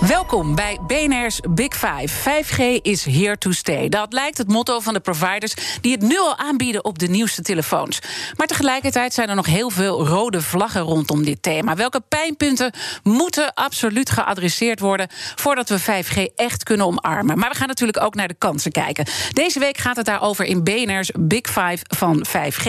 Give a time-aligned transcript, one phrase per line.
[0.00, 2.08] Welkom bij BNR's Big Five.
[2.08, 3.88] 5G is here to stay.
[3.88, 7.42] Dat lijkt het motto van de providers die het nu al aanbieden op de nieuwste
[7.42, 7.98] telefoons.
[8.36, 11.74] Maar tegelijkertijd zijn er nog heel veel rode vlaggen rondom dit thema.
[11.74, 12.72] Welke pijnpunten
[13.02, 17.38] moeten absoluut geadresseerd worden voordat we 5G echt kunnen omarmen?
[17.38, 19.06] Maar we gaan natuurlijk ook naar de kansen kijken.
[19.30, 22.68] Deze week gaat het daarover in BNR's Big Five van 5G.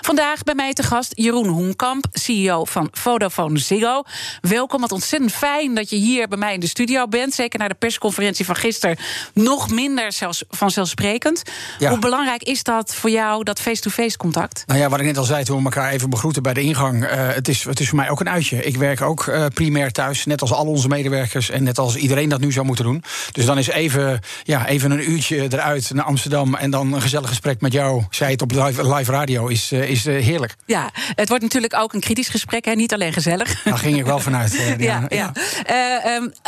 [0.00, 4.02] Vandaag bij mij te gast Jeroen Hoenkamp, CEO van Vodafone Ziggo.
[4.40, 7.34] Welkom, wat ontzettend fijn dat je hier bij mij in de studio bent.
[7.34, 8.96] Zeker na de persconferentie van gisteren.
[9.32, 11.42] Nog minder zelfs vanzelfsprekend.
[11.78, 11.90] Ja.
[11.90, 14.62] Hoe belangrijk is dat voor jou, dat face-to-face contact?
[14.66, 17.04] Nou ja, wat ik net al zei toen we elkaar even begroeten bij de ingang.
[17.04, 18.62] eh, het, is, het is voor mij ook een uitje.
[18.64, 21.50] Ik werk ook eh, primair thuis, net als al onze medewerkers.
[21.50, 23.02] En net als iedereen dat nu zou moeten doen.
[23.32, 26.54] Dus dan is even, ja, even een uurtje eruit naar Amsterdam.
[26.54, 28.02] En dan een gezellig gesprek met jou.
[28.10, 30.54] Zij het op live, live radio is, eh, is heerlijk.
[30.66, 32.72] Ja, het wordt natuurlijk ook een kritisch gesprek, hè?
[32.72, 33.62] niet alleen gezellig.
[33.62, 34.52] Daar ging ik wel vanuit.
[34.78, 35.32] Ja, ja.
[35.64, 36.43] Eh, ehm, eh,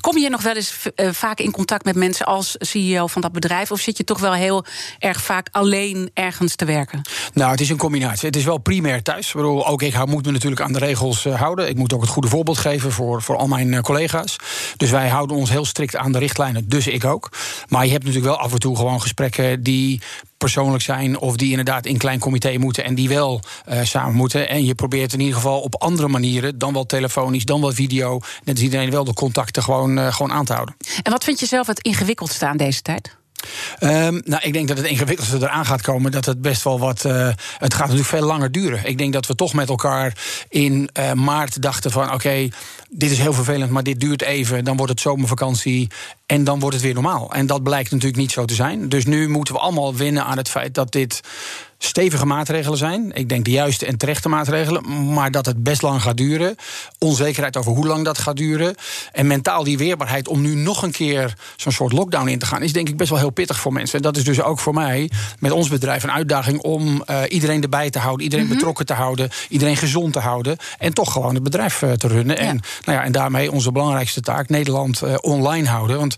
[0.00, 3.32] kom je nog wel eens eh, vaak in contact met mensen als CEO van dat
[3.32, 3.70] bedrijf?
[3.70, 4.64] Of zit je toch wel heel
[4.98, 7.02] erg vaak alleen ergens te werken?
[7.32, 8.26] Nou, het is een combinatie.
[8.26, 9.34] Het is wel primair thuis.
[9.34, 11.68] Ik ook ik moet me natuurlijk aan de regels eh, houden.
[11.68, 14.36] Ik moet ook het goede voorbeeld geven voor, voor al mijn eh, collega's.
[14.76, 17.32] Dus wij houden ons heel strikt aan de richtlijnen, dus ik ook.
[17.68, 20.00] Maar je hebt natuurlijk wel af en toe gewoon gesprekken die
[20.38, 24.48] persoonlijk zijn of die inderdaad in klein comité moeten en die wel eh, samen moeten.
[24.48, 28.20] En je probeert in ieder geval op andere manieren, dan wel telefonisch, dan wel video,
[28.44, 30.76] net als iedereen wel de contacten gewoon, eh, gewoon aan te houden.
[31.02, 33.16] En wat vind je zelf het ingewikkeldste aan deze tijd?
[33.78, 36.10] Ehm, nou, ik denk dat het ingewikkeldste eraan gaat komen.
[36.10, 37.04] Dat het best wel wat.
[37.04, 37.28] eh,
[37.58, 38.86] het gaat natuurlijk veel langer duren.
[38.86, 40.16] Ik denk dat we toch met elkaar
[40.48, 42.48] in maart dachten van: oké,
[42.90, 44.64] dit is heel vervelend, maar dit duurt even.
[44.64, 45.88] Dan wordt het zomervakantie.
[46.28, 47.32] En dan wordt het weer normaal.
[47.32, 48.88] En dat blijkt natuurlijk niet zo te zijn.
[48.88, 51.20] Dus nu moeten we allemaal winnen aan het feit dat dit
[51.78, 53.12] stevige maatregelen zijn.
[53.12, 55.12] Ik denk de juiste en terechte maatregelen.
[55.12, 56.56] Maar dat het best lang gaat duren.
[56.98, 58.74] Onzekerheid over hoe lang dat gaat duren.
[59.12, 62.62] En mentaal die weerbaarheid om nu nog een keer zo'n soort lockdown in te gaan.
[62.62, 63.96] is denk ik best wel heel pittig voor mensen.
[63.96, 67.62] En dat is dus ook voor mij met ons bedrijf een uitdaging om eh, iedereen
[67.62, 68.24] erbij te houden.
[68.24, 69.30] Iedereen betrokken te houden.
[69.48, 70.56] Iedereen gezond te houden.
[70.78, 72.38] En toch gewoon het bedrijf eh, te runnen.
[72.38, 75.98] En, nou ja, en daarmee onze belangrijkste taak, Nederland eh, online houden.
[75.98, 76.16] Want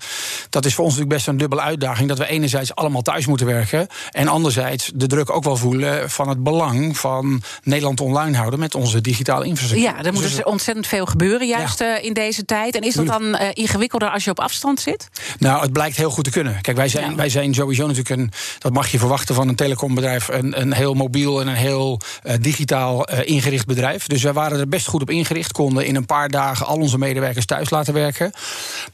[0.51, 2.09] dat is voor ons natuurlijk best een dubbele uitdaging.
[2.09, 3.87] Dat we enerzijds allemaal thuis moeten werken.
[4.11, 8.75] En anderzijds de druk ook wel voelen van het belang van Nederland online houden met
[8.75, 9.91] onze digitale infrastructuur.
[9.91, 12.77] Ja, er moet Dus dus ontzettend veel gebeuren, juist eh, in deze tijd.
[12.77, 15.09] En is dat dan eh, ingewikkelder als je op afstand zit?
[15.39, 16.61] Nou, het blijkt heel goed te kunnen.
[16.61, 17.17] Kijk, wij zijn, Ja.
[17.17, 20.95] wij zijn sowieso natuurlijk een, dat mag je verwachten van een telecombedrijf, een, een heel
[20.95, 24.07] mobiel en een heel eh, digitaal ingericht bedrijf.
[24.07, 26.99] Dus wij waren er best goed op ingericht, konden in een paar dagen al onze
[26.99, 28.33] medewerkers thuis laten werken.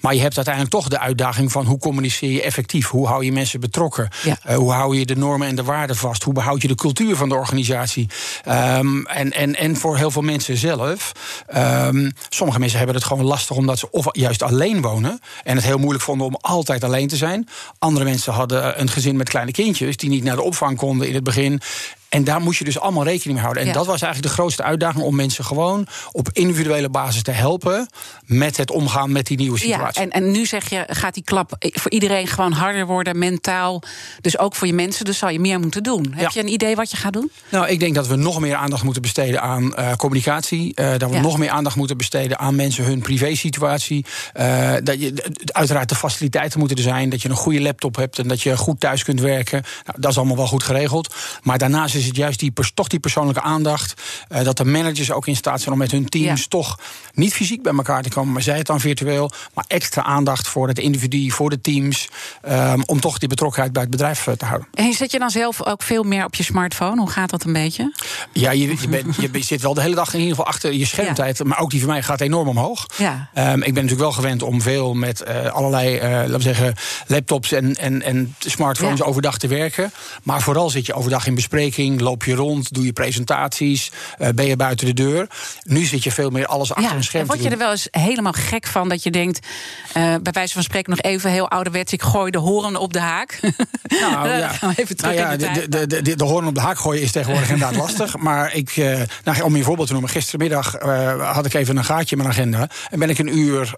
[0.01, 2.89] Maar je hebt uiteindelijk toch de uitdaging van hoe communiceer je effectief?
[2.89, 4.09] Hoe hou je mensen betrokken?
[4.23, 4.39] Ja.
[4.43, 6.23] Eh, hoe hou je de normen en de waarden vast?
[6.23, 8.09] Hoe behoud je de cultuur van de organisatie?
[8.45, 11.13] Ehm, en, en, en voor heel veel mensen zelf.
[11.47, 15.21] ehm, sommige mensen hebben het gewoon lastig omdat ze of juist alleen wonen.
[15.45, 17.49] En het heel moeilijk vonden om altijd alleen te zijn.
[17.79, 21.15] Andere mensen hadden een gezin met kleine kindjes die niet naar de opvang konden in
[21.15, 21.61] het begin.
[22.09, 23.63] En daar moest je dus allemaal rekening mee houden.
[23.63, 23.75] En Ja.
[23.75, 27.89] dat was eigenlijk de grootste uitdaging om mensen gewoon op individuele basis te helpen
[28.27, 30.03] met het omgaan met die nieuwe Ja, situatie.
[30.03, 33.83] en, en nu zeg je, gaat die klap voor iedereen gewoon harder worden, mentaal.
[34.21, 36.07] Dus ook voor je mensen, dus zal je meer moeten doen.
[36.11, 36.31] Heb Ja.
[36.33, 37.31] je een idee wat je gaat doen?
[37.49, 40.75] Nou, ik denk dat we nog meer aandacht moeten besteden aan eh, communicatie.
[40.75, 41.21] eh, dat we Ja.
[41.23, 44.05] nog meer aandacht moeten besteden aan mensen hun privésituatie.
[44.33, 45.15] eh dat je,
[45.47, 47.09] uiteraard de faciliteiten moeten er zijn.
[47.11, 49.63] Dat je een goede laptop hebt en dat je goed thuis kunt werken.
[49.87, 51.15] Nou, dat is allemaal wel goed geregeld.
[51.43, 54.03] Maar daarnaast is het juist die, toch die persoonlijke aandacht.
[54.29, 56.47] eh, dat de managers ook in staat zijn om met hun teams Ja.
[56.49, 56.79] toch
[57.15, 58.33] niet fysiek bij elkaar te komen.
[58.33, 59.31] Maar zij het dan virtueel.
[59.55, 62.09] Maar extra aandacht voor het individu, voor de teams.
[62.43, 64.69] ehm, om toch die betrokkenheid bij het bedrijf eh, te houden.
[64.75, 67.01] En zet je dan zelf ook veel meer op je smartphone?
[67.01, 67.93] Hoe gaat dat een beetje?
[68.33, 70.85] Ja, je, je, bent, je zit wel de hele dag in ieder geval achter je
[70.87, 71.45] schermtijd.
[71.45, 72.87] Maar ook die van mij gaat enorm omhoog.
[72.97, 73.29] Ja.
[73.35, 76.75] Ehm, ik ben natuurlijk wel gewend om veel met eh, allerlei laten we zeggen,
[77.07, 79.05] laptops en, en, en smartphones Ja.
[79.05, 79.93] overdag te werken.
[80.23, 81.86] Maar vooral zit je overdag in bespreking.
[81.95, 85.27] Loop je rond, doe je presentaties, uh, ben je buiten de deur.
[85.63, 87.23] Nu zit je veel meer alles achter ja, een scherm.
[87.23, 89.47] En word je er wel eens helemaal gek van dat je denkt,
[89.89, 93.01] uh, bij wijze van spreken nog even heel ouderwets, ik gooi de horen op de
[93.01, 93.41] haak.
[94.01, 94.49] Nou, ja.
[94.49, 96.55] gaan we even terug nou ja, in de, de, de, de, de, de horen op
[96.55, 98.17] de haak gooien is tegenwoordig inderdaad lastig.
[98.17, 100.73] Maar ik, uh, nou, om je een voorbeeld te noemen, gistermiddag
[101.19, 103.75] had ik even een gaatje in mijn agenda en ben ik een uur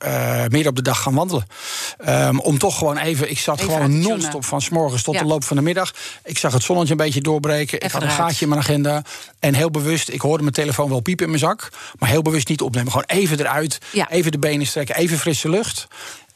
[0.48, 1.46] meer op de dag gaan wandelen.
[2.08, 5.20] Um, om toch gewoon even, ik zat Even gewoon non-stop van s morgens tot Ja.
[5.20, 5.94] de loop van de middag.
[6.24, 7.78] Ik zag het zonnetje een beetje doorbreken.
[7.78, 9.02] ik Even had een gaatje in mijn agenda.
[9.38, 11.68] En heel bewust, ik hoorde mijn telefoon wel piepen in mijn zak.
[11.98, 12.90] Maar heel bewust niet opnemen.
[12.90, 13.78] Gewoon even eruit.
[13.92, 14.10] Ja.
[14.10, 14.96] Even de benen strekken.
[14.96, 15.86] Even frisse lucht.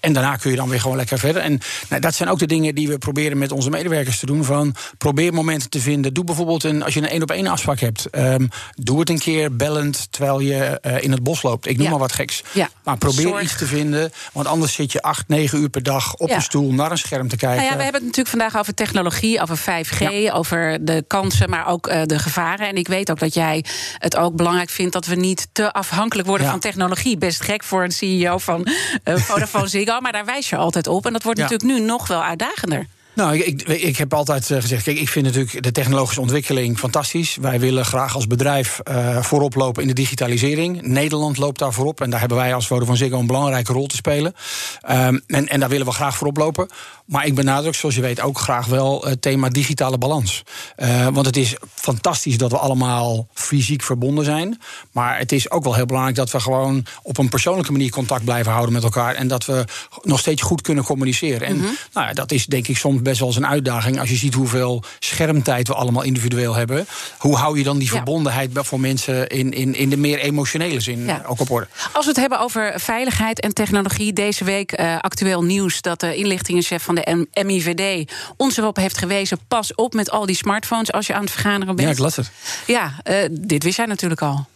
[0.02, 1.43] En daarna kun je dan weer gewoon lekker verder.
[1.43, 1.58] En
[1.88, 4.44] nou, dat zijn ook de dingen die we proberen met onze medewerkers te doen.
[4.44, 6.14] Van probeer momenten te vinden.
[6.14, 8.06] Doe bijvoorbeeld een, als je een één op één afspraak hebt.
[8.10, 11.66] ehm, doe het een keer bellend terwijl je eh, in het bos loopt.
[11.66, 11.90] Ik noem Ja.
[11.90, 12.43] maar wat geks.
[12.52, 12.69] Ja.
[12.84, 13.43] Maar probeer Zorg.
[13.43, 14.12] iets te vinden.
[14.32, 16.34] Want anders zit je acht, negen uur per dag op Ja.
[16.34, 17.56] een stoel naar een scherm te kijken.
[17.58, 21.66] Nou ja, we hebben het natuurlijk vandaag over technologie, over 5G, over de kansen, maar
[21.66, 22.69] ook eh, de gevaren.
[22.69, 23.64] En ik weet ook dat jij
[23.99, 27.16] het ook belangrijk vindt dat we niet te afhankelijk worden van technologie.
[27.19, 28.66] Best gek voor een CEO van
[29.04, 31.06] eh, Vodafone Ziggo, maar daar wijs je altijd op.
[31.06, 31.44] En dat wordt Ja.
[31.48, 32.86] natuurlijk nu nog wel uitdagender.
[33.14, 36.79] Nou, ik, ik, ik heb altijd eh, gezegd, kijk, ik vind natuurlijk de technologische ontwikkeling
[36.79, 37.37] fantastisch.
[37.41, 40.82] Wij willen graag als bedrijf eh, voorop lopen in de digitalisering.
[40.82, 43.97] Nederland loopt daar voorop en daar hebben wij als Vodafone Ziggo een belangrijke rol te
[43.97, 44.35] spelen.
[44.81, 46.69] Ehm, en, en daar willen we graag voorop lopen.
[47.05, 50.43] Maar ik benadruk, zoals je weet, ook graag wel het thema digitale balans.
[50.76, 54.61] Eh, want het is fantastisch dat we allemaal fysiek verbonden zijn.
[54.93, 58.25] Maar het is ook wel heel belangrijk dat we gewoon op een persoonlijke manier contact
[58.25, 59.14] blijven houden met elkaar.
[59.14, 59.64] En dat we
[60.03, 61.47] nog steeds goed kunnen communiceren.
[61.47, 61.59] En
[61.93, 64.00] nou ja, dat is denk ik soms best wel eens een uitdaging.
[64.00, 66.87] Als je ziet hoeveel schermtijd we allemaal individueel hebben.
[67.19, 67.93] Hoe hou je dan die Ja.
[67.94, 71.22] verbondenheid voor mensen in, in, in de meer emotionele zin Ja.
[71.26, 71.66] ook op orde?
[71.93, 76.16] Als we het hebben over veiligheid en technologie, deze week eh, actueel nieuws dat de
[76.16, 80.93] inlichtingenchef van de M- MIVD ons erop heeft gewezen: pas op met al die smartphones
[80.93, 81.88] als je aan het vergaderen bent.
[81.88, 82.31] Ja, ik las het.
[82.66, 84.46] Ja, eh, dit wist jij natuurlijk al.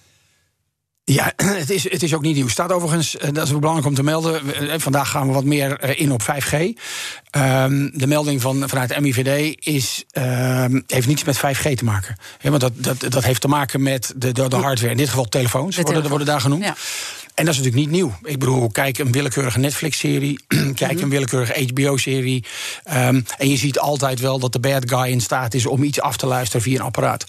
[1.12, 1.32] Ja,
[1.62, 2.49] het is, het is ook niet nieuw.
[2.49, 4.55] Staat overigens, eh, dat is belangrijk om te melden.
[4.70, 6.55] eh, Vandaag gaan we wat meer eh, in op 5G.
[7.31, 12.17] Ehm, de melding van, vanuit de MIVD is, ehm, heeft niets met 5G te maken.
[12.43, 14.91] Want dat, dat, dat heeft te maken met de, de, de hardware.
[14.91, 16.64] In dit geval telefoons, De worden, worden daar genoemd.
[16.64, 16.75] Ja.
[17.35, 18.14] En dat is natuurlijk niet nieuw.
[18.23, 20.41] Ik bedoel, kijk een willekeurige Netflix-serie,
[20.75, 22.44] kijk een willekeurige HBO-serie.
[22.85, 26.00] ehm, en je ziet altijd wel dat de bad guy in staat is om iets
[26.00, 27.25] af te luisteren via een apparaat.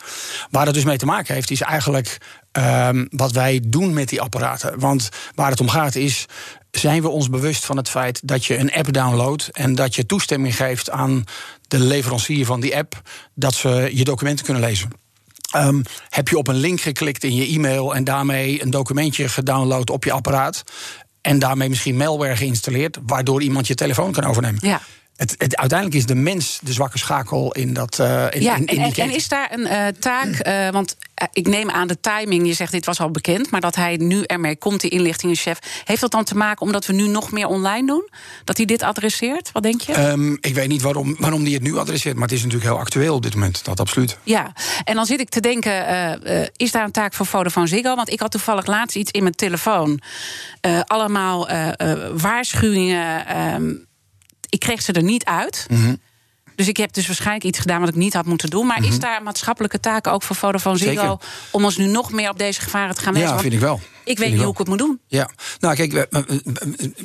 [0.52, 2.18] Waar dat dus mee te maken heeft, is eigenlijk
[2.57, 4.80] ehm, wat wij doen met die apparaten.
[4.80, 6.25] Want waar het om gaat is.
[6.71, 10.06] Zijn we ons bewust van het feit dat je een app downloadt en dat je
[10.06, 11.24] toestemming geeft aan
[11.68, 13.01] de leverancier van die app
[13.33, 14.89] dat ze je documenten kunnen lezen?
[15.51, 19.89] Ehm, heb je op een link geklikt in je e-mail en daarmee een documentje gedownload
[19.89, 20.63] op je apparaat?
[21.21, 24.59] En daarmee misschien malware geïnstalleerd, waardoor iemand je telefoon kan overnemen.
[24.68, 24.81] Ja.
[25.18, 28.00] Het, het, uiteindelijk is de mens de zwakke schakel in dat.
[28.00, 30.28] eh, in, Ja, in, in en, die en, is daar een eh, taak?
[30.34, 30.98] eh, want
[31.34, 32.48] ik neem aan de timing.
[32.48, 35.60] Je zegt dit was al bekend, maar dat hij nu ermee komt, die inlichtingenchef.
[35.84, 38.10] Heeft dat dan te maken omdat we nu nog meer online doen?
[38.44, 39.52] Dat hij dit adresseert?
[39.52, 39.94] Wat denk je?
[39.94, 42.80] Ehm, ik weet niet waarom, waarom die het nu adresseert, maar het is natuurlijk heel
[42.80, 43.66] actueel op dit moment.
[43.66, 44.18] Dat absoluut.
[44.24, 44.52] Ja,
[44.84, 45.86] en dan zit ik te denken,
[46.56, 47.96] is daar een taak voor Vodafone Ziggo?
[47.96, 50.02] Want ik had toevallig laatst iets in mijn telefoon.
[50.86, 51.50] Allemaal
[52.14, 53.87] waarschuwingen.
[54.50, 55.66] Ik kreeg ze er niet uit.
[55.70, 55.96] Mhm.
[56.56, 58.68] Dus ik heb dus waarschijnlijk iets gedaan wat ik niet had moeten doen.
[58.68, 61.02] Maar is daar een maatschappelijke taak ook voor Vodafone Ziggo...
[61.02, 61.18] Zeker.
[61.52, 63.36] om ons nu nog meer op deze gevaren te gaan wijzen?
[63.36, 63.80] Ja, vind ik wel.
[64.04, 65.00] Ik weet niet hoe ik het moet doen.
[65.08, 65.30] Ja,
[65.60, 66.08] nou kijk,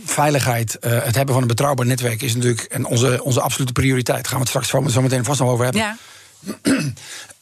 [0.05, 4.17] veiligheid, eh, het hebben van een betrouwbaar netwerk is natuurlijk en onze, onze absolute prioriteit.
[4.17, 5.83] Daar gaan we het straks zo meteen vast nog over hebben.
[5.83, 5.97] Ja,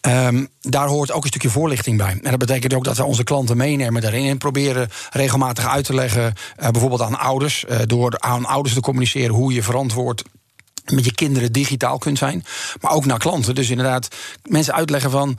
[0.00, 2.19] Ehm, daar hoort ook een stukje voorlichting bij.
[2.23, 5.94] En dat betekent ook dat we onze klanten meenemen daarin en proberen regelmatig uit te
[5.94, 10.22] leggen, eh, bijvoorbeeld aan ouders, eh, door aan ouders te communiceren hoe je verantwoord
[10.84, 12.44] met je kinderen digitaal kunt zijn,
[12.81, 13.55] maar ook naar klanten.
[13.55, 14.08] Dus inderdaad,
[14.43, 15.39] mensen uitleggen van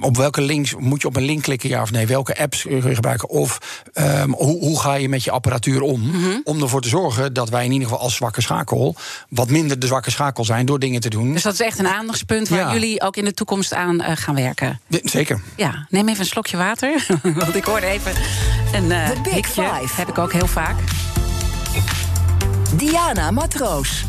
[0.00, 2.06] op welke links moet je op een link klikken, ja of nee?
[2.06, 3.28] Welke apps kun je gebruiken?
[3.28, 3.58] Of
[3.92, 6.00] ehm, hoe, hoe ga je met je apparatuur om?
[6.00, 6.38] Mhm.
[6.44, 8.96] Om ervoor te zorgen dat wij in ieder geval als zwakke schakel
[9.28, 11.32] wat minder de zwakke schakel zijn door dingen te doen.
[11.32, 12.48] dus dat is echt een aandachtspunt...
[12.48, 12.72] waar Ja.
[12.72, 14.80] jullie ook in de toekomst aan eh, gaan werken.
[15.02, 15.42] Zeker.
[15.56, 17.06] Ja, neem even een slokje water.
[17.22, 18.12] Want ik hoorde even
[18.72, 19.42] een eh hikje.
[19.80, 19.94] Five.
[19.96, 20.76] Heb ik ook heel vaak.
[22.76, 24.04] Diana Matroos.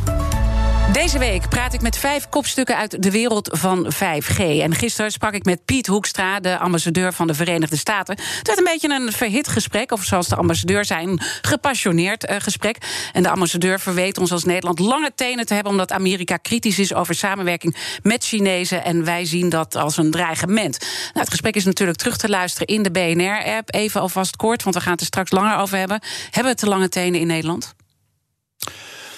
[0.96, 4.38] Deze week praat ik met vijf kopstukken uit de wereld van 5G.
[4.38, 8.16] En gisteren sprak ik met Piet Hoekstra, de ambassadeur van de Verenigde Staten.
[8.16, 12.36] Het werd een beetje een verhit gesprek, of zoals de ambassadeur zei, een gepassioneerd eh,
[12.40, 12.78] gesprek.
[13.14, 16.94] En de ambassadeur verweet ons als Nederland lange tenen te hebben, omdat Amerika kritisch is
[16.94, 18.84] over samenwerking met Chinezen.
[18.84, 20.80] En wij zien dat als een dreigement.
[20.80, 23.74] Nou, het gesprek is natuurlijk terug te luisteren in de BNR-app.
[23.74, 26.00] Even alvast kort, want we gaan het er straks langer over hebben.
[26.32, 27.76] Hebben we te lange tenen in Nederland?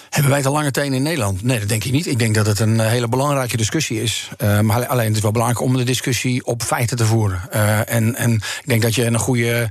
[0.08, 1.42] Hebben wij te lange tenen in Nederland?
[1.42, 2.06] Nee, dat denk ik niet.
[2.06, 4.30] Ik denk dat het een eh, hele belangrijke discussie is.
[4.38, 7.42] Uh, maar alleen het is wel belangrijk om de discussie op feiten te voeren.
[7.54, 9.68] Uh, en, en ik denk dat je een goede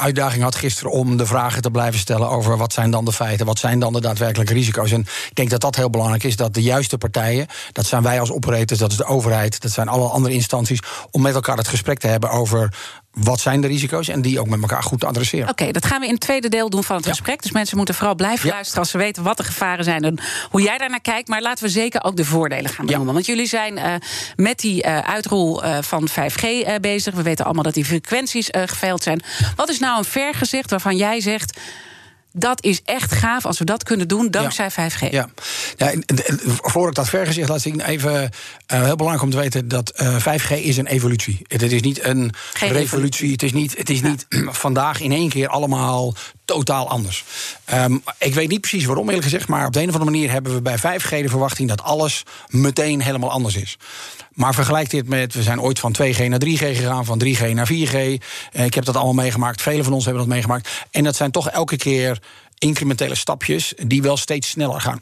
[0.00, 3.46] uitdaging had gisteren om de vragen te blijven stellen over wat zijn dan de feiten,
[3.46, 4.92] wat zijn dan de daadwerkelijke risico's.
[4.92, 8.20] En ik denk dat dat heel belangrijk is, dat de juiste partijen, dat zijn wij
[8.20, 11.68] als operators, dat is de overheid, dat zijn alle andere instanties, om met elkaar het
[11.68, 12.72] gesprek te hebben over
[13.22, 15.48] wat zijn de risico's en die ook met elkaar goed te adresseren.
[15.48, 17.42] Oké, dat gaan we in het tweede deel doen van het gesprek.
[17.42, 20.18] Dus mensen moeten vooral blijven luisteren als ze weten wat de gevaren zijn en
[20.50, 21.28] hoe jij daarnaar kijkt.
[21.28, 23.14] Maar laten we zeker ook de voordelen gaan benoemen.
[23.14, 23.94] Want jullie zijn uh,
[24.36, 26.46] met die uh, uitrol uh, van 5G
[26.80, 27.14] bezig.
[27.14, 29.22] We weten allemaal dat die frequenties geveild zijn.
[29.56, 31.58] Wat is nou een vergezicht waarvan jij zegt
[32.38, 34.90] dat is echt gaaf als we dat kunnen doen dankzij ja.
[34.90, 35.10] 5G.
[35.10, 35.28] Ja.
[35.76, 35.92] ja,
[36.44, 38.28] voor ik dat vergezicht laat zien, even uh,
[38.66, 41.40] heel belangrijk om te weten dat uh, 5G is een evolutie.
[41.42, 43.32] Het, het is niet een Geen revolutie.
[43.32, 44.52] Het is niet, het is niet ja.
[44.52, 46.14] vandaag in één keer allemaal
[46.48, 47.24] totaal anders.
[47.74, 50.30] Um, ik weet niet precies waarom, eerlijk gezegd, maar op de een of andere manier
[50.30, 53.78] hebben we bij 5G de verwachting dat alles meteen helemaal anders is.
[54.32, 57.68] Maar vergelijk dit met, we zijn ooit van 2G naar 3G gegaan, van 3G naar
[57.72, 57.96] 4G.
[58.52, 60.68] Ik heb dat allemaal meegemaakt, velen van ons hebben dat meegemaakt.
[60.90, 62.22] En dat zijn toch elke keer
[62.58, 65.00] incrementele stapjes die wel steeds sneller gaan.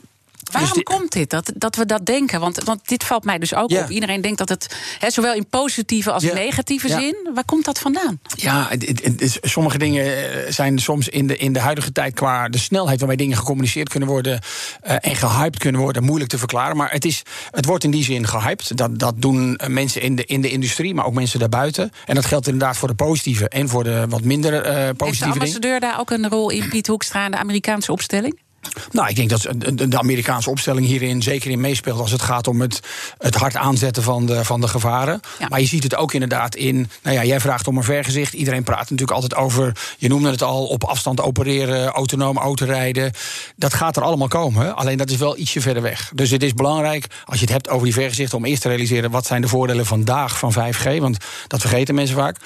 [0.53, 2.41] Waarom dus komt dit, dat, dat we dat denken?
[2.41, 3.83] Want, want dit valt mij dus ook ja.
[3.83, 3.91] op.
[3.91, 6.35] Iedereen denkt dat het, he, zowel in positieve als ja.
[6.35, 7.01] negatieve ja.
[7.01, 7.17] zin...
[7.35, 8.21] waar komt dat vandaan?
[8.35, 12.15] Ja, het, sommige dingen zijn soms in de, in de huidige tijd...
[12.15, 14.41] qua de snelheid waarmee dingen gecommuniceerd kunnen worden...
[14.87, 16.77] Uh, en gehyped kunnen worden, moeilijk te verklaren.
[16.77, 18.77] Maar het, is, het wordt in die zin gehyped.
[18.77, 21.93] Dat, dat doen mensen in de, in de industrie, maar ook mensen daarbuiten.
[22.05, 25.05] En dat geldt inderdaad voor de positieve en voor de wat minder uh, positieve.
[25.05, 27.29] Heeft de ambassadeur daar ook een rol in, Piet Hoekstra...
[27.29, 28.45] de Amerikaanse opstelling?
[28.91, 29.49] Nou, ik denk dat
[29.89, 32.81] de Amerikaanse opstelling hierin zeker in meespeelt als het gaat om het,
[33.19, 35.21] het hard aanzetten van de, van de gevaren.
[35.39, 35.49] Ja.
[35.49, 36.91] Maar je ziet het ook inderdaad in.
[37.03, 38.33] Nou ja, jij vraagt om een vergezicht.
[38.33, 39.73] Iedereen praat natuurlijk altijd over.
[39.99, 43.13] Je noemde het al, op afstand opereren, autonoom autorijden.
[43.57, 44.77] Dat gaat er allemaal komen.
[44.77, 46.11] Alleen dat is wel ietsje verder weg.
[46.15, 49.11] Dus het is belangrijk, als je het hebt over die vergezichten, om eerst te realiseren
[49.11, 50.99] wat zijn de voordelen vandaag van 5G.
[50.99, 52.37] Want dat vergeten mensen vaak.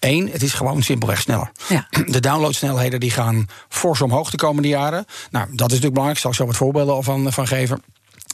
[0.00, 1.50] Eén, het is gewoon simpelweg sneller.
[1.68, 1.86] Ja.
[2.06, 5.04] De downloadsnelheden die gaan fors omhoog de komende jaren.
[5.30, 6.16] Nou, dat is natuurlijk belangrijk.
[6.16, 7.82] Ik zal ik zo wat voorbeelden van, van geven.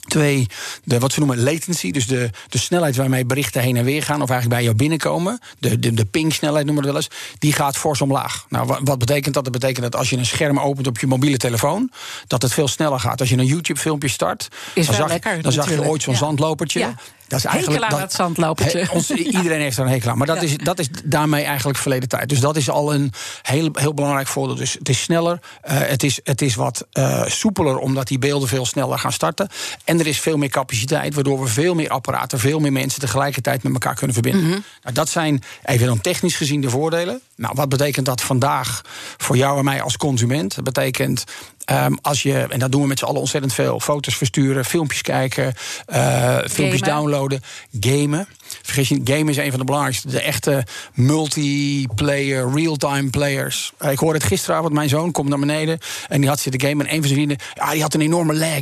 [0.07, 0.47] Twee,
[0.83, 4.21] de, wat ze noemen latency, dus de, de snelheid waarmee berichten heen en weer gaan,
[4.21, 7.53] of eigenlijk bij jou binnenkomen, de, de, de ping-snelheid noemen we dat wel eens, die
[7.53, 8.45] gaat fors omlaag.
[8.49, 9.43] Nou, wat, wat betekent dat?
[9.43, 11.91] Dat betekent dat als je een scherm opent op je mobiele telefoon,
[12.27, 13.19] dat het veel sneller gaat.
[13.19, 16.19] Als je een YouTube-filmpje start, Is dan, zag, lekker, dan zag je ooit zo'n ja.
[16.19, 16.79] zandlopertje.
[16.79, 16.95] Ja.
[17.27, 18.79] Dat is eigenlijk Hekel aan dat, dat zandlopertje.
[18.79, 20.17] He, ons, iedereen heeft er een hekel aan.
[20.17, 20.41] Maar dat, ja.
[20.41, 22.29] is, dat is daarmee eigenlijk verleden tijd.
[22.29, 24.55] Dus dat is al een heel, heel belangrijk voordeel.
[24.55, 28.47] Dus het is sneller, uh, het, is, het is wat uh, soepeler, omdat die beelden
[28.47, 29.49] veel sneller gaan starten.
[29.83, 33.63] En er is veel meer capaciteit, waardoor we veel meer apparaten, veel meer mensen tegelijkertijd
[33.63, 34.41] met elkaar kunnen verbinden.
[34.41, 34.51] Mhm.
[34.51, 34.65] Mm -hmm.
[34.81, 37.21] nou, dat zijn even dan technisch gezien de voordelen.
[37.35, 38.81] Nou, wat betekent dat vandaag
[39.17, 40.55] voor jou en mij als consument?
[40.55, 41.23] Dat betekent
[41.71, 45.01] Um, als je, en dat doen we met z'n allen ontzettend veel, foto's versturen, filmpjes
[45.01, 45.53] kijken,
[45.87, 47.41] uh, filmpjes downloaden,
[47.79, 48.27] gamen.
[48.61, 53.71] Vergis je, gamen is een van de belangrijkste, de echte multiplayer, real-time players.
[53.81, 56.85] Uh, ik hoorde het gisteravond, mijn zoon komt naar beneden en die had zitten gamen
[56.85, 58.61] en een van zijn vrienden, ja, die had een enorme lag.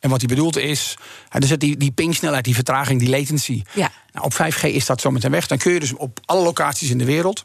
[0.00, 0.96] En wat hij bedoelt is,
[1.38, 3.62] zit die, die pingsnelheid, die vertraging, die latency.
[3.74, 3.90] Ja.
[4.12, 5.46] Nou, op 5G is dat zo meteen weg.
[5.46, 7.42] Dan kun je dus op alle locaties in de wereld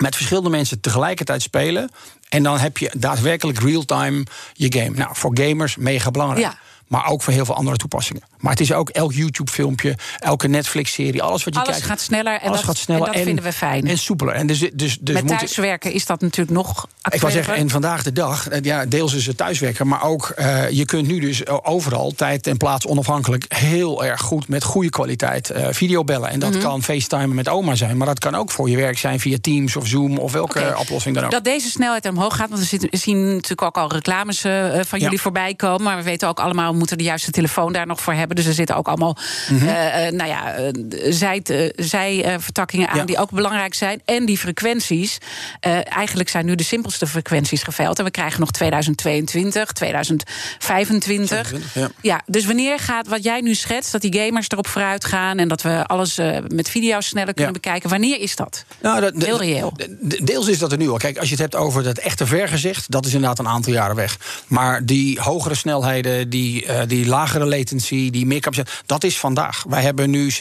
[0.00, 1.90] met verschillende mensen tegelijkertijd spelen.
[2.28, 4.96] En dan heb je daadwerkelijk real-time je game.
[4.96, 6.46] Nou, voor gamers mega belangrijk.
[6.46, 6.58] Ja.
[6.86, 8.22] Maar ook voor heel veel andere toepassingen.
[8.44, 11.86] Maar het is ook elk YouTube-filmpje, elke Netflix-serie, alles wat je alles kijkt.
[11.86, 13.86] gaat sneller en alles dat, gaat sneller en dat vinden we fijn.
[13.86, 14.34] En soepeler.
[14.34, 18.02] En dus, dus, dus Met thuiswerken is dat natuurlijk nog ik wil zeggen, en vandaag
[18.02, 22.12] de dag, ja, deels is het thuiswerken, maar ook uh, je kunt nu dus overal
[22.12, 26.28] tijd en plaats onafhankelijk heel erg goed met goede kwaliteit uh, video bellen.
[26.28, 26.58] En dat Mhm.
[26.58, 26.70] mm -hmm.
[26.70, 29.76] kan FaceTime met oma zijn, maar dat kan ook voor je werk zijn via Teams
[29.76, 30.72] of Zoom of welke okay.
[30.72, 31.30] oplossing dan ook.
[31.30, 34.52] Dat deze snelheid omhoog gaat, want we, zien natuurlijk ook al reclames uh,
[34.86, 35.22] van jullie ja.
[35.22, 38.12] voorbij komen, maar we weten ook allemaal, we moeten de juiste telefoon daar nog voor
[38.12, 38.33] hebben.
[38.34, 39.16] Dus er zitten ook allemaal
[39.48, 40.16] mm -hmm.
[40.16, 40.54] nou ja,
[41.76, 43.04] zijvertakkingen aan ja.
[43.04, 44.02] die ook belangrijk zijn.
[44.04, 45.18] En die frequenties,
[45.84, 47.98] eigenlijk zijn nu de simpelste frequenties geveild.
[47.98, 51.52] En we krijgen nog 2022, 2025.
[51.74, 51.90] Ja.
[52.00, 55.48] ja, dus wanneer gaat wat jij nu schetst, dat die gamers erop vooruit gaan en
[55.48, 57.60] dat we alles met video's sneller kunnen ja.
[57.60, 58.64] bekijken, wanneer is dat?
[58.80, 59.72] Nou, dat Heel reëel.
[60.22, 60.96] Deels is dat er nu al.
[60.96, 63.96] Kijk, als je het hebt over dat echte vergezicht, dat is inderdaad een aantal jaren
[63.96, 64.18] weg.
[64.46, 68.82] Maar die hogere snelheden, die, uh, die lagere latency, die meer capaciteit.
[68.86, 69.64] Dat is vandaag.
[69.68, 70.36] Wij hebben nu 86%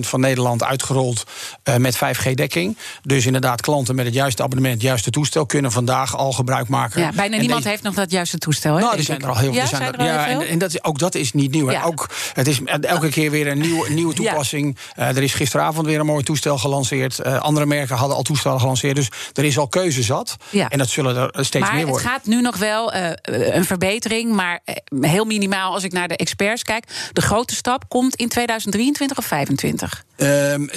[0.00, 1.24] van Nederland uitgerold
[1.64, 2.78] uh, met 5G-dekking.
[3.02, 7.00] Dus inderdaad, klanten met het juiste abonnement, het juiste toestel kunnen vandaag al gebruik maken.
[7.00, 8.74] Ja, bijna niemand heeft nog dat juiste toestel.
[8.74, 9.62] Hè, nou, er zijn er al heel veel.
[9.62, 11.70] Ja, zijn er, ja en, en, dat is, ook dat is niet nieuw.
[11.70, 11.82] Ja.
[11.82, 14.78] Ook, het is elke keer weer een nieuwe, nieuwe toepassing.
[14.98, 17.20] Uh, er is gisteravond weer een mooi toestel gelanceerd.
[17.26, 18.96] Uh, andere merken hadden al toestellen gelanceerd.
[18.96, 20.36] Dus er is al keuze zat.
[20.50, 20.68] Ja.
[20.68, 22.06] En dat zullen er steeds maar meer worden.
[22.06, 24.60] Het gaat nu nog wel een verbetering, maar
[25.00, 26.84] heel minimaal als ik naar de experts kijk.
[27.12, 30.04] De grote stap komt in 2023 of 2025?
[30.16, 30.70] Um,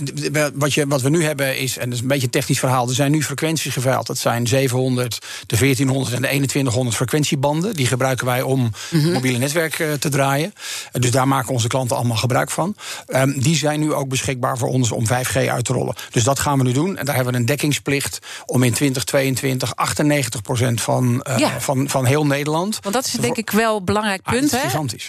[0.53, 2.87] wat, je, wat we nu hebben is, en dat is een beetje een technisch verhaal,
[2.87, 4.07] er zijn nu frequenties geveild.
[4.07, 7.73] Dat zijn 700, de 1400 en de 2100 frequentiebanden.
[7.73, 9.11] Die gebruiken wij om mm -hmm.
[9.11, 10.53] mobiele netwerk uh, te draaien.
[10.55, 12.75] Uh, dus daar maken onze klanten allemaal gebruik van.
[13.07, 15.95] Um, die zijn nu ook beschikbaar voor ons om 5G uit te rollen.
[16.11, 16.97] Dus dat gaan we nu doen.
[16.97, 20.41] En daar hebben we een dekkingsplicht om in 2022 98
[20.75, 21.59] van, uh, ja.
[21.59, 22.79] van, van heel Nederland.
[22.81, 24.53] Want dat is denk ik wel een belangrijk punt.
[24.53, 25.07] Ah, gigantisch.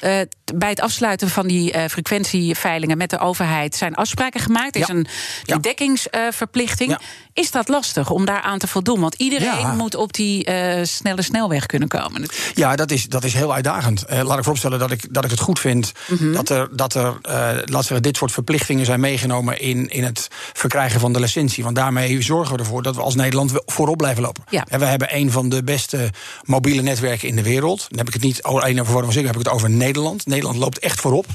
[0.54, 4.74] bij het afsluiten van die frequentieveilingen met de overheid zijn afspraken gemaakt.
[4.74, 4.94] Er is ja.
[4.94, 5.58] een die ja.
[5.58, 6.98] dekkingsverplichting.
[7.32, 9.00] Is dat lastig om daar aan te voldoen?
[9.00, 12.26] Want iedereen moet op die uh, snelle snelweg kunnen komen.
[12.54, 14.04] Ja, dat is, dat is heel uitdagend.
[14.10, 16.32] Uh, laat ik vooropstellen dat ik, dat ik het goed vind mm -hmm.
[16.32, 20.28] dat er, dat er uh, laat zeggen, dit soort verplichtingen zijn meegenomen in, in het
[20.52, 21.64] verkrijgen van de licentie.
[21.64, 24.44] Want daarmee zorgen we ervoor dat we als Nederland voorop blijven lopen.
[24.48, 24.64] Ja.
[24.68, 26.10] En we hebben een van de beste
[26.44, 27.86] mobiele netwerken in de wereld.
[27.88, 30.26] Dan heb ik het niet alleen over Vodafone, heb ik het over Nederland.
[30.26, 31.26] Nederland loopt echt voorop.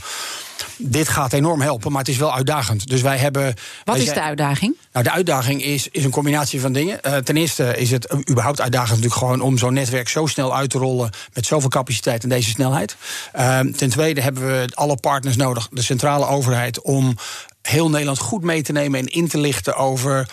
[0.78, 2.88] Dit gaat enorm helpen, maar het is wel uitdagend.
[2.88, 3.54] Dus wij hebben.
[3.84, 4.76] Wat is de uitdaging?
[4.92, 7.00] Nou, de uitdaging is, is een combinatie van dingen.
[7.06, 10.70] Uh, ten eerste is het überhaupt uitdagend natuurlijk gewoon om zo'n netwerk zo snel uit
[10.70, 12.96] te rollen met zoveel capaciteit en deze snelheid.
[13.36, 17.16] Uh, ten tweede hebben we alle partners nodig, de centrale overheid, om
[17.62, 20.28] heel Nederland goed mee te nemen en in te lichten over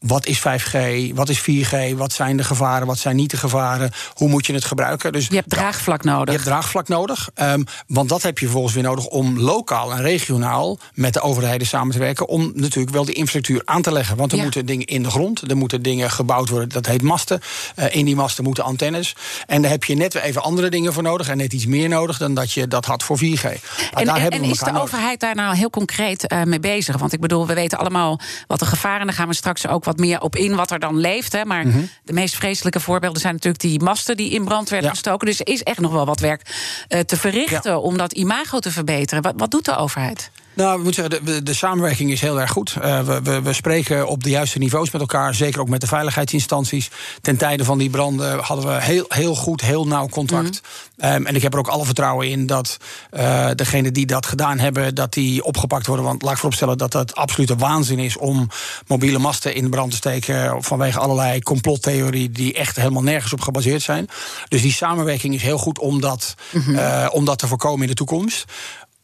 [0.00, 0.76] wat is 5G,
[1.14, 4.52] wat is 4G, wat zijn de gevaren, wat zijn niet de gevaren, hoe moet je
[4.52, 5.12] het gebruiken.
[5.12, 6.26] Dus je hebt draagvlak nodig.
[6.26, 10.02] Je hebt draagvlak nodig, um, want dat heb je vervolgens weer nodig om lokaal en
[10.02, 14.16] regionaal met de overheden samen te werken, om natuurlijk wel de infrastructuur aan te leggen.
[14.16, 14.42] Want er ja.
[14.42, 17.40] moeten dingen in de grond, er moeten dingen gebouwd worden, dat heet masten.
[17.76, 19.14] Uh, in die masten moeten antennes.
[19.46, 21.88] En daar heb je net weer even andere dingen voor nodig en net iets meer
[21.88, 23.42] nodig dan dat je dat had voor 4G.
[23.42, 23.52] Maar
[23.92, 24.82] en, daar en, hebben en we is de nodig.
[24.82, 26.96] overheid daar nou heel concreet uh, mee bezig?
[26.96, 29.98] Want ik bedoel, we weten allemaal wat de gevaren, daar gaan we straks ook wat
[29.98, 31.32] meer op in wat er dan leeft.
[31.32, 31.44] Hè.
[31.44, 31.88] Maar mm -hmm.
[32.04, 34.94] de meest vreselijke voorbeelden zijn natuurlijk die masten die in brand werden ja.
[34.94, 35.26] gestoken.
[35.26, 36.42] Dus er is echt nog wel wat werk
[36.88, 37.78] uh, te verrichten ja.
[37.78, 39.22] om dat imago te verbeteren.
[39.22, 40.30] Wat, wat doet de overheid?
[40.54, 42.76] Nou, we moeten zeggen, de, de samenwerking is heel erg goed.
[42.78, 45.86] Uh, we, we, we, spreken op de juiste niveaus met elkaar, zeker ook met de
[45.86, 46.90] veiligheidsinstanties.
[47.20, 50.60] Ten tijde van die branden hadden we heel, heel goed, heel nauw contact.
[50.96, 51.12] Mm.
[51.12, 52.76] Um, en ik heb er ook alle vertrouwen in dat
[53.12, 56.04] uh, degenen die dat gedaan hebben, dat die opgepakt worden.
[56.04, 58.48] Want laat ik vooropstellen dat het absolute waanzin is om
[58.86, 63.82] mobiele masten in brand te steken vanwege allerlei complottheorieën die echt helemaal nergens op gebaseerd
[63.82, 64.08] zijn.
[64.48, 66.74] Dus die samenwerking is heel goed om dat, mm -hmm.
[66.74, 68.44] uh, om dat te voorkomen in de toekomst.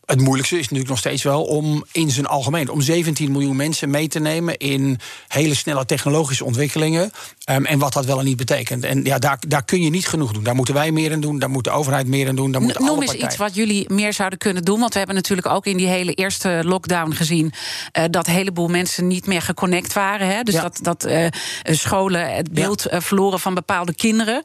[0.07, 3.91] Het moeilijkste is natuurlijk nog steeds wel om in zijn algemeen, om 17 miljoen mensen
[3.91, 7.11] mee te nemen in hele snelle technologische ontwikkelingen.
[7.51, 8.85] Um, en wat dat wel en niet betekent.
[8.85, 10.43] En ja, daar, daar kun je niet genoeg doen.
[10.43, 12.53] Daar moeten wij meer in doen, daar moet de overheid meer in doen.
[12.53, 14.81] Daar moeten Noem alle eens iets wat jullie meer zouden kunnen doen.
[14.81, 17.53] Want we hebben natuurlijk ook in die hele eerste lockdown gezien
[17.99, 20.29] uh, dat een heleboel mensen niet meer geconnect waren.
[20.29, 20.43] Hè?
[20.43, 20.63] Dus ja.
[20.63, 21.27] dat, dat uh,
[21.63, 22.97] scholen het beeld ja.
[22.97, 24.43] uh, verloren van bepaalde kinderen.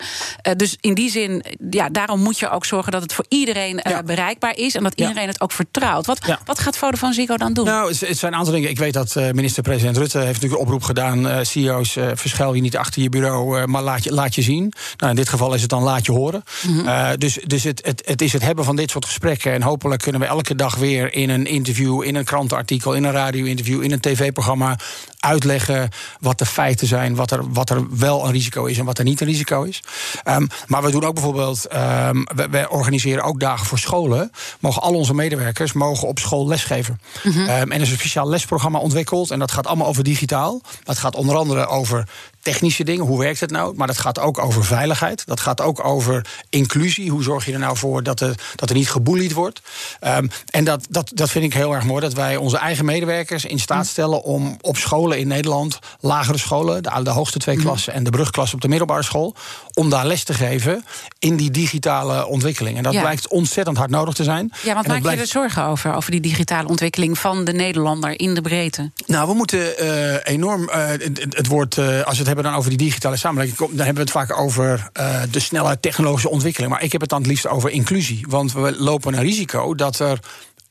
[0.55, 4.03] dus in die zin, ja, daarom moet je ook zorgen dat het voor iedereen ja.
[4.03, 4.75] bereikbaar is.
[4.75, 6.05] En dat iedereen het ook vertrouwt.
[6.05, 6.39] Wat, ja.
[6.45, 7.65] wat gaat Vodafone Ziggo dan doen?
[7.65, 8.69] Nou, het, zijn een aantal dingen.
[8.69, 11.27] Ik weet dat uh, minister-president Rutte heeft natuurlijk een oproep gedaan.
[11.27, 14.73] Uh, CEO's, uh, verschuil je niet achter je bureau, maar laat je, laat je zien.
[14.97, 16.43] Nou, in dit geval is het dan laat je horen.
[16.67, 17.19] Mm -hmm.
[17.19, 19.53] dus dus het, het, het is het hebben van dit soort gesprekken.
[19.53, 23.11] En hopelijk kunnen we elke dag weer in een interview, in een krantenartikel, in een
[23.11, 24.77] radio-interview, in een tv-programma
[25.21, 28.97] uitleggen wat de feiten zijn, wat er, wat er wel een risico is en wat
[28.97, 29.83] er niet een risico is.
[30.27, 34.31] Um, maar we doen ook bijvoorbeeld, um, we, we, organiseren ook dagen voor scholen.
[34.59, 36.99] Mogen al onze medewerkers mogen op school lesgeven.
[37.23, 37.41] Mm -hmm.
[37.41, 40.61] um, en er is een speciaal lesprogramma ontwikkeld en dat gaat allemaal over digitaal.
[40.83, 42.07] Dat gaat onder andere over
[42.41, 43.75] technische dingen, hoe werkt het nou?
[43.75, 45.25] Maar dat gaat ook over veiligheid.
[45.25, 47.11] Dat gaat ook over inclusie.
[47.11, 49.61] Hoe zorg je er nou voor dat er, dat er niet geboelied wordt?
[50.01, 52.01] Um, en dat, dat, dat vind ik heel erg mooi.
[52.01, 56.83] Dat wij onze eigen medewerkers in staat stellen om op scholen in Nederland, lagere scholen,
[56.83, 59.35] de, de hoogste twee klassen en de brugklasse op de middelbare school,
[59.73, 60.83] om daar les te geven
[61.19, 62.77] in die digitale ontwikkeling.
[62.77, 63.01] En dat ja.
[63.01, 64.51] blijkt ontzettend hard nodig te zijn.
[64.63, 65.19] Ja, want maak blijkt...
[65.19, 68.91] je er zorgen over, over die digitale ontwikkeling van de Nederlander in de breedte?
[69.05, 72.53] Nou, we moeten uh, enorm, uh, het, het woord, uh, als we het hebben dan
[72.53, 74.89] over die digitale samenleving, dan hebben we het vaak over
[75.31, 76.71] de snelle technologische ontwikkeling.
[76.71, 78.25] Maar ik heb het dan het liefst over inclusie.
[78.29, 80.19] Want we lopen een risico dat er.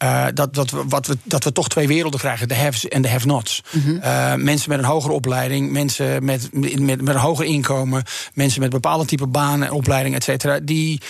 [0.02, 3.02] Uh, dat, dat, we, wat we, dat we toch twee werelden krijgen, de haves en
[3.02, 3.62] de have-nots.
[3.70, 3.96] Mm -hmm.
[3.96, 8.70] uh, mensen met een hogere opleiding, mensen met, met, met een hoger inkomen, mensen met
[8.70, 11.00] bepaalde type banen en opleiding, et cetera, die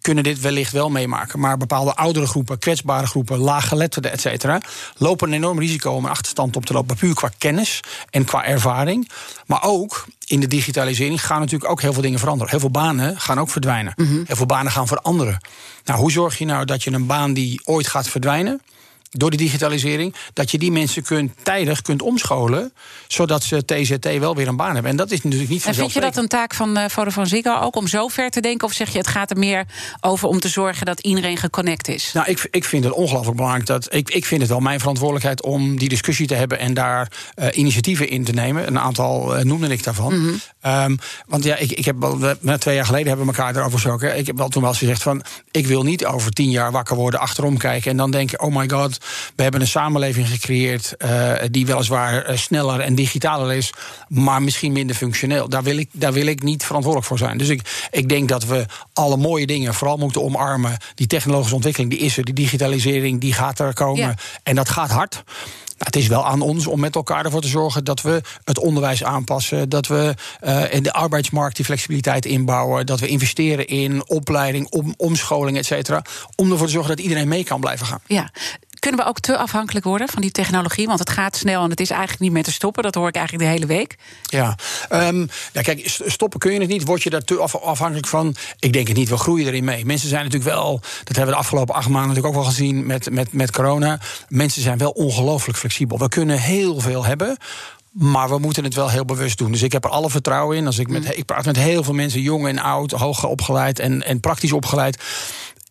[0.00, 1.40] kunnen dit wellicht wel meemaken.
[1.40, 4.60] Maar bepaalde oudere groepen, kwetsbare groepen, laaggeletterden, et cetera,
[4.96, 6.96] lopen een enorm risico om een achterstand op te lopen.
[6.96, 9.10] Puur qua kennis en qua ervaring.
[9.46, 12.50] Maar ook in de digitalisering gaan natuurlijk ook heel veel dingen veranderen.
[12.50, 13.94] Heel veel banen gaan ook verdwijnen.
[14.26, 15.38] Heel veel banen gaan veranderen.
[15.84, 18.60] Nou, hoe zorg je nou dat je een baan die ooit gaat verdwijnen
[19.18, 22.72] door de digitalisering, dat je die mensen kunt, tijdig kunt omscholen,
[23.06, 24.90] zodat ze TZT wel weer een baan hebben.
[24.90, 27.58] En dat is natuurlijk niet En vind je dat een taak van uh, Vodafone Ziggo
[27.58, 28.66] ook om zo ver te denken?
[28.66, 29.64] Of zeg je het gaat er meer
[30.00, 32.10] over om te zorgen dat iedereen geconnect is?
[32.12, 33.94] Nou, ik, ik vind het ongelooflijk belangrijk dat.
[33.94, 37.46] Ik, ik vind het wel mijn verantwoordelijkheid om die discussie te hebben en daar uh,
[37.52, 38.66] initiatieven in te nemen.
[38.66, 40.18] Een aantal uh, noemde ik daarvan.
[40.18, 40.72] Mm -hmm.
[40.72, 43.72] um, want ja, ik, ik heb wel, we, twee jaar geleden hebben we elkaar erover
[43.72, 44.18] gesproken.
[44.18, 46.96] Ik heb wel toen wel eens gezegd van ik wil niet over tien jaar wakker
[46.96, 48.98] worden, achterom kijken en dan denken: oh my god,
[49.36, 53.72] we hebben een samenleving gecreëerd uh, die weliswaar uh, sneller en digitaler is,
[54.08, 55.48] maar misschien minder functioneel.
[55.48, 57.38] Daar wil ik, daar wil ik niet verantwoordelijk voor zijn.
[57.38, 60.76] Dus ik, ik denk dat we alle mooie dingen vooral moeten omarmen.
[60.94, 62.24] Die technologische ontwikkeling, die is er.
[62.24, 64.06] Die digitalisering, die gaat er komen.
[64.06, 64.14] Ja.
[64.42, 65.22] En dat gaat hard.
[65.78, 68.58] Nou, het is wel aan ons om met elkaar ervoor te zorgen dat we het
[68.58, 69.68] onderwijs aanpassen.
[69.68, 70.14] Dat we
[70.44, 72.86] uh, in de arbeidsmarkt die flexibiliteit inbouwen.
[72.86, 76.02] Dat we investeren in opleiding, om, omscholing, et cetera.
[76.36, 78.00] Om ervoor te zorgen dat iedereen mee kan blijven gaan.
[78.06, 78.30] Ja.
[78.86, 80.86] Kunnen we ook te afhankelijk worden van die technologie?
[80.86, 82.82] Want het gaat snel en het is eigenlijk niet meer te stoppen.
[82.82, 83.96] Dat hoor ik eigenlijk de hele week.
[84.22, 84.56] Ja,
[84.92, 86.84] um, ja kijk, stoppen kun je het niet.
[86.84, 88.34] Word je daar te afhankelijk van?
[88.58, 89.08] Ik denk het niet.
[89.08, 89.84] We groeien erin mee.
[89.84, 92.86] Mensen zijn natuurlijk wel, dat hebben we de afgelopen acht maanden natuurlijk ook wel gezien
[92.86, 94.00] met, met, met corona.
[94.28, 95.98] Mensen zijn wel ongelooflijk flexibel.
[95.98, 97.36] We kunnen heel veel hebben.
[97.90, 99.52] Maar we moeten het wel heel bewust doen.
[99.52, 100.66] Dus ik heb er alle vertrouwen in.
[100.66, 104.02] Als ik, met, ik praat met heel veel mensen, jong en oud, hoog opgeleid en,
[104.02, 105.02] en praktisch opgeleid.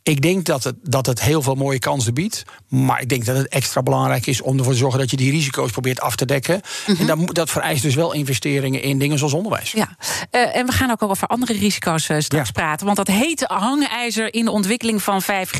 [0.08, 2.44] Ik denk dat het, dat het heel veel mooie kansen biedt.
[2.68, 5.32] Maar ik denk dat het extra belangrijk is om ervoor te zorgen dat je die
[5.32, 6.56] risico's probeert af te dekken.
[6.56, 7.10] Mm -hmm.
[7.10, 9.72] En dat, dat, vereist dus wel investeringen in dingen zoals onderwijs.
[9.72, 9.96] Ja,
[10.32, 12.54] uh, en we gaan ook over andere risico's uh, straks ja.
[12.54, 12.86] praten.
[12.86, 15.60] Want dat hete hangijzer in de ontwikkeling van 5G.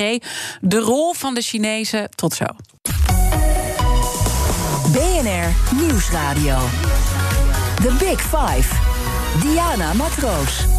[0.62, 2.10] De rol van de Chinezen.
[2.16, 2.46] Tot zo.
[4.92, 6.58] BNR Nieuwsradio.
[7.76, 8.76] The Big Five.
[9.42, 10.75] Diana Matroos.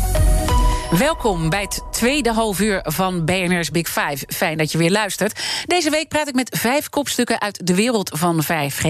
[0.90, 4.24] Welkom bij het tweede halfuur van BNR's Big Five.
[4.28, 5.40] Fijn dat je weer luistert.
[5.66, 8.84] Deze week praat ik met vijf kopstukken uit de wereld van 5G.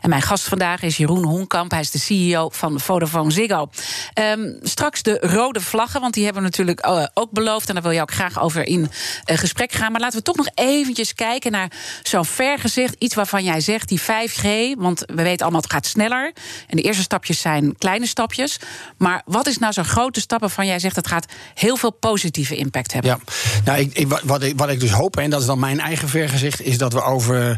[0.00, 1.70] En mijn gast vandaag is Jeroen Honkamp.
[1.70, 3.68] Hij is de CEO van Vodafone Ziggo.
[4.14, 7.68] Um, straks de rode vlaggen, want die hebben we natuurlijk uh, ook beloofd.
[7.68, 9.92] En daar wil je ook graag over in uh, gesprek gaan.
[9.92, 12.94] Maar laten we toch nog eventjes kijken naar zo'n vergezicht.
[12.98, 14.78] Iets waarvan jij zegt, die 5G.
[14.78, 16.32] Want we weten allemaal, het gaat sneller.
[16.66, 18.58] En de eerste stapjes zijn kleine stapjes.
[18.96, 20.96] Maar wat is nou zo'n grote stap waarvan jij zegt...
[20.96, 23.10] het gaat heel veel positieve impact hebben.
[23.10, 23.32] Ja,
[23.64, 26.08] nou, ik, ik, wat, ik, wat ik dus hoop, en dat is dan mijn eigen
[26.08, 27.56] vergezicht, is dat we over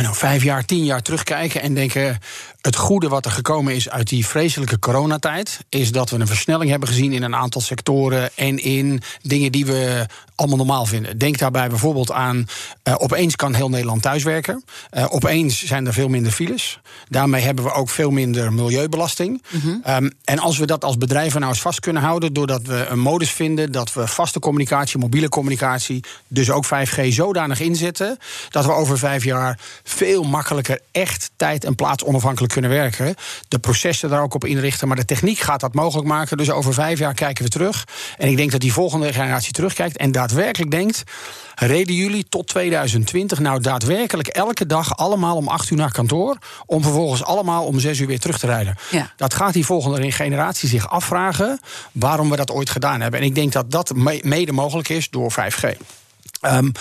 [0.00, 2.18] know, vijf jaar, tien jaar terugkijken en denken.
[2.60, 6.70] Het goede wat er gekomen is uit die vreselijke coronatijd, is dat we een versnelling
[6.70, 11.18] hebben gezien in een aantal sectoren en in dingen die we allemaal normaal vinden.
[11.18, 12.46] Denk daarbij bijvoorbeeld aan.
[12.84, 14.64] Uh, opeens kan heel Nederland thuiswerken.
[14.92, 16.80] Uh, opeens zijn er veel minder files.
[17.08, 19.42] Daarmee hebben we ook veel minder milieubelasting.
[19.48, 19.82] Mm -hmm.
[19.94, 22.98] um, en als we dat als bedrijven nou eens vast kunnen houden, doordat we een
[22.98, 28.18] modus vinden dat we vaste communicatie, mobiele communicatie, dus ook 5G zodanig inzetten,
[28.50, 33.14] dat we over vijf jaar veel makkelijker echt tijd en plaats onafhankelijk kunnen werken.
[33.48, 36.36] De processen daar ook op inrichten, maar de techniek gaat dat mogelijk maken.
[36.36, 37.86] Dus over vijf jaar kijken we terug.
[38.18, 41.02] En ik denk dat die volgende generatie terugkijkt en daadwerkelijk denkt:
[41.54, 46.82] reden jullie tot 2020 nou daadwerkelijk elke dag allemaal om acht uur naar kantoor, om
[46.82, 48.76] vervolgens allemaal om zes uur weer terug te rijden?
[48.90, 49.12] Ja.
[49.16, 51.60] Dat gaat die volgende generatie zich afvragen
[51.92, 53.20] waarom we dat ooit gedaan hebben.
[53.20, 55.76] En ik denk dat dat mede mogelijk is door 5G.
[56.44, 56.72] Um,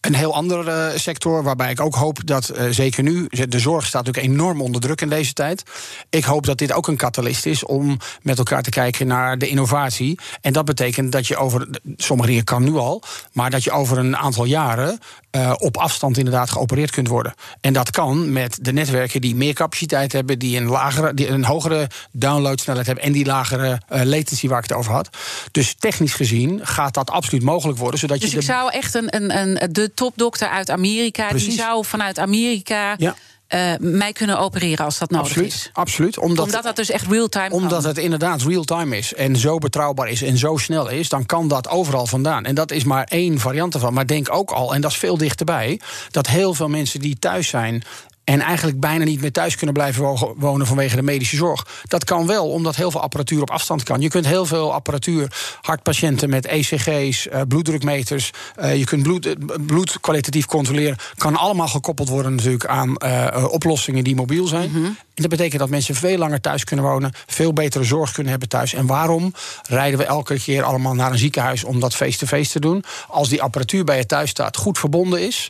[0.00, 3.86] een heel andere uh, sector waarbij ik ook hoop dat, uh, zeker nu, de zorg
[3.86, 5.62] staat natuurlijk enorm onder druk in deze tijd.
[6.10, 9.48] Ik hoop dat dit ook een catalyst is om met elkaar te kijken naar de
[9.48, 10.18] innovatie.
[10.40, 13.98] En dat betekent dat je over, sommige dingen kan nu al, maar dat je over
[13.98, 14.98] een aantal jaren
[15.36, 17.34] uh, op afstand inderdaad geopereerd kunt worden.
[17.60, 21.44] En dat kan met de netwerken die meer capaciteit hebben, die een, lagere, die een
[21.44, 25.08] hogere downloadsnelheid hebben en die lagere latency waar ik het over had.
[25.50, 28.00] Dus technisch gezien gaat dat absoluut mogelijk worden.
[28.00, 31.28] Zodat dus je ik zou echt een, een, een de topdokter uit Amerika.
[31.28, 31.48] Precies.
[31.48, 32.94] Die zou vanuit Amerika.
[32.98, 33.16] Ja.
[33.54, 35.70] Uh, mij kunnen opereren als dat nodig absoluut, is.
[35.72, 36.18] Absoluut.
[36.18, 37.88] Omdat, omdat dat dus echt real-time Omdat kan.
[37.88, 41.68] het inderdaad real-time is en zo betrouwbaar is en zo snel is, dan kan dat
[41.68, 42.44] overal vandaan.
[42.44, 43.94] En dat is maar één variant ervan.
[43.94, 47.48] Maar denk ook al, en dat is veel dichterbij, dat heel veel mensen die thuis
[47.48, 47.82] zijn
[48.28, 51.66] en eigenlijk bijna niet meer thuis kunnen blijven wonen vanwege de medische zorg.
[51.84, 54.00] Dat kan wel, omdat heel veel apparatuur op afstand kan.
[54.00, 59.36] Je kunt heel veel apparatuur, hartpatiënten met ECG's, uh, bloeddrukmeters, uh, je kunt bloed,
[59.66, 63.02] bloed kwalitatief controleren, kan allemaal gekoppeld worden natuurlijk aan
[63.50, 64.70] oplossingen die mobiel zijn.
[64.70, 64.84] Mhm.
[64.84, 68.48] En dat betekent dat mensen veel langer thuis kunnen wonen, veel betere zorg kunnen hebben
[68.48, 68.74] thuis.
[68.74, 69.34] En waarom
[69.68, 72.84] rijden we elke keer allemaal naar een ziekenhuis om dat face-to-face te doen?
[73.08, 75.48] Als die apparatuur bij je thuis staat, goed verbonden is.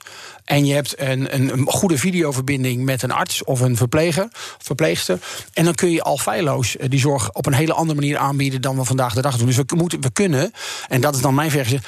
[0.48, 5.18] En je hebt een, een, goede videoverbinding met een arts of een verpleger, verpleegster.
[5.52, 8.60] En dan kun je al feilloos eh, die zorg op een hele andere manier aanbieden
[8.60, 9.46] dan we vandaag de dag doen.
[9.46, 10.52] Dus we, moeten, we kunnen,
[10.88, 11.80] en dat is dan mijn versie,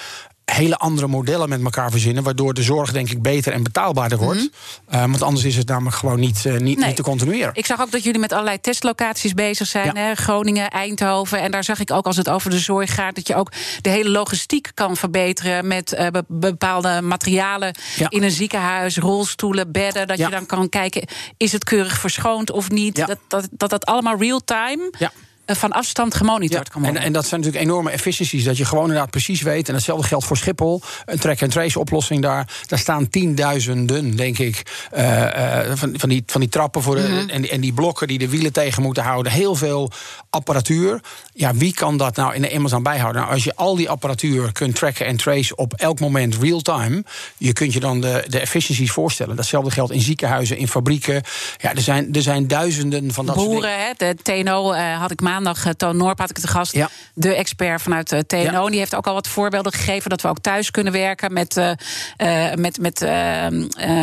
[0.53, 2.23] hele andere modellen met elkaar verzinnen.
[2.23, 4.41] Waardoor de zorg, denk ik, beter en betaalbaarder wordt.
[4.41, 4.95] Mhm.
[4.97, 7.51] Eh, want anders is het namelijk gewoon niet, uh, niet, niet, te continueren.
[7.55, 9.97] Ik zag ook dat jullie met allerlei testlocaties bezig zijn.
[9.97, 10.15] Hè?
[10.15, 11.41] Groningen, Eindhoven.
[11.41, 13.15] En daar zag ik ook als het over de zorg gaat.
[13.15, 15.67] dat je ook de hele logistiek kan verbeteren.
[15.67, 17.75] met uh, bepaalde materialen
[18.09, 20.07] in een ziekenhuis, rolstoelen, bedden.
[20.07, 21.05] Dat je dan kan kijken:
[21.37, 22.97] is het keurig verschoond of niet?
[23.07, 24.91] Dat, dat, dat dat allemaal real-time.
[24.99, 27.01] Ja eh, van afstand gemonitord kan worden.
[27.01, 28.45] En, en, dat zijn natuurlijk enorme efficiënties.
[28.45, 29.69] Dat je gewoon inderdaad precies weet.
[29.69, 30.83] En hetzelfde geldt voor Schiphol.
[31.05, 32.49] Een track-and-trace oplossing daar.
[32.67, 35.27] Daar staan tienduizenden, denk ik, uh,
[35.75, 37.29] van, van, die, van die trappen voor de, mhm.
[37.29, 39.33] en, en die blokken die de wielen tegen moeten houden.
[39.33, 39.91] Heel veel
[40.31, 41.01] apparatuur.
[41.35, 43.21] Ja, wie kan dat nou in de Amazon bijhouden?
[43.21, 47.05] Nou, als je al die apparatuur kunt tracken en trace op elk moment real-time.
[47.37, 49.37] Je kunt je dan de, de efficiënties voorstellen.
[49.37, 51.23] Datzelfde geldt in ziekenhuizen, in fabrieken.
[51.59, 54.15] Ja, er zijn, er zijn duizenden van dat Boeren, soort dingen.
[54.15, 56.79] hè, de TNO had ik maand maandag uh, Toon Noorp had ik te gast.
[57.15, 58.69] De expert vanuit eh, TNO.
[58.69, 62.53] Die heeft ook al wat voorbeelden gegeven dat we ook thuis kunnen werken met, uh,
[62.55, 63.03] met, met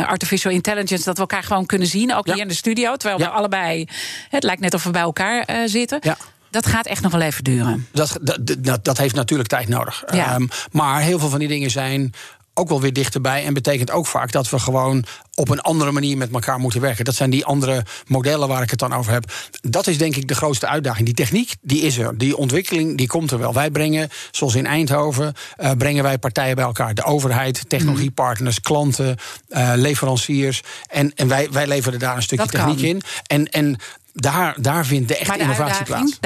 [0.06, 1.04] artificial intelligence.
[1.04, 2.96] Dat we elkaar gewoon kunnen zien, ook hier in de studio.
[2.96, 3.88] Terwijl we allebei,
[4.28, 5.98] het lijkt net of we bij elkaar zitten.
[6.02, 6.16] Ja.
[6.50, 7.86] Dat gaat echt nog wel even duren.
[7.92, 10.04] Dat, dat, dat, dat heeft natuurlijk tijd nodig.
[10.12, 10.34] Ja.
[10.34, 12.14] Um, maar heel veel van die dingen zijn
[12.58, 13.44] ook wel weer dichterbij.
[13.44, 17.04] En betekent ook vaak dat we gewoon op een andere manier met elkaar moeten werken.
[17.04, 19.32] Dat zijn die andere modellen waar ik het dan over heb.
[19.60, 21.06] Dat is denk ik de grootste uitdaging.
[21.06, 22.18] Die techniek, die is er.
[22.18, 23.52] Die ontwikkeling, die komt er wel.
[23.52, 26.94] Wij brengen, zoals in Eindhoven, uh, brengen wij partijen bij elkaar.
[26.94, 29.16] De overheid, technologiepartners, klanten,
[29.48, 30.62] uh, leveranciers.
[30.88, 33.02] En, en wij, wij leveren daar een stukje techniek in.
[33.26, 33.78] En, en
[34.20, 36.18] daar, daar vindt de echte innovatie plaats.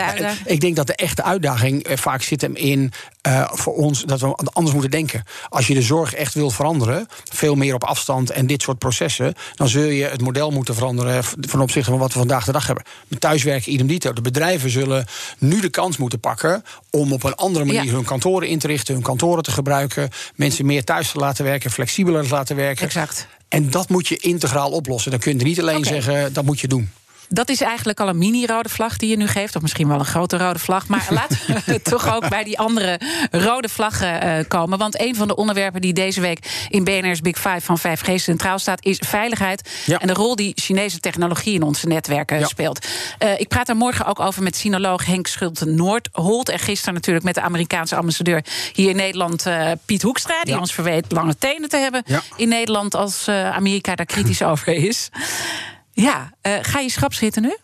[0.45, 2.93] Ik denk dat de echte uitdaging eh, vaak zit hem in
[3.27, 5.25] uh, voor ons dat we anders moeten denken.
[5.49, 9.35] Als je de zorg echt wil veranderen, veel meer op afstand en dit soort processen,
[9.55, 12.67] dan zul je het model moeten veranderen ten opzichte van wat we vandaag de dag
[12.67, 12.85] hebben.
[13.09, 14.13] Met thuiswerken, idem dito.
[14.13, 15.07] De bedrijven zullen
[15.39, 18.95] nu de kans moeten pakken om op een andere manier hun kantoren in te richten,
[18.95, 22.85] hun kantoren te gebruiken, mensen meer thuis te laten werken, flexibeler te laten werken.
[22.85, 23.27] Exact.
[23.49, 25.11] En dat moet je integraal oplossen.
[25.11, 26.91] Dan kun je niet alleen zeggen dat moet je doen.
[27.29, 29.57] Dat is eigenlijk al een mini-rode vlag die je nu geeft.
[29.57, 30.89] Of misschien wel een grote rode vlag.
[30.89, 34.79] Maar laten we toch ook bij die andere rode vlaggen eh, komen.
[34.79, 38.59] Want een van de onderwerpen die deze week in BNR's Big Five van 5G centraal
[38.59, 39.71] staat, is veiligheid.
[39.99, 42.87] En de rol die Chinese technologie in onze netwerken speelt.
[43.19, 46.49] Uh, ik praat daar morgen ook over met sinoloog Henk Schulte-Noordholt.
[46.49, 50.43] En gisteren natuurlijk met de Amerikaanse ambassadeur hier in Nederland, uh, Piet Hoekstra.
[50.43, 52.05] Die ons verweet lange tenen te hebben
[52.37, 55.11] in Nederland als Amerika daar kritisch over is.
[55.93, 57.57] Ja, uh, ga je schrap zitten nu?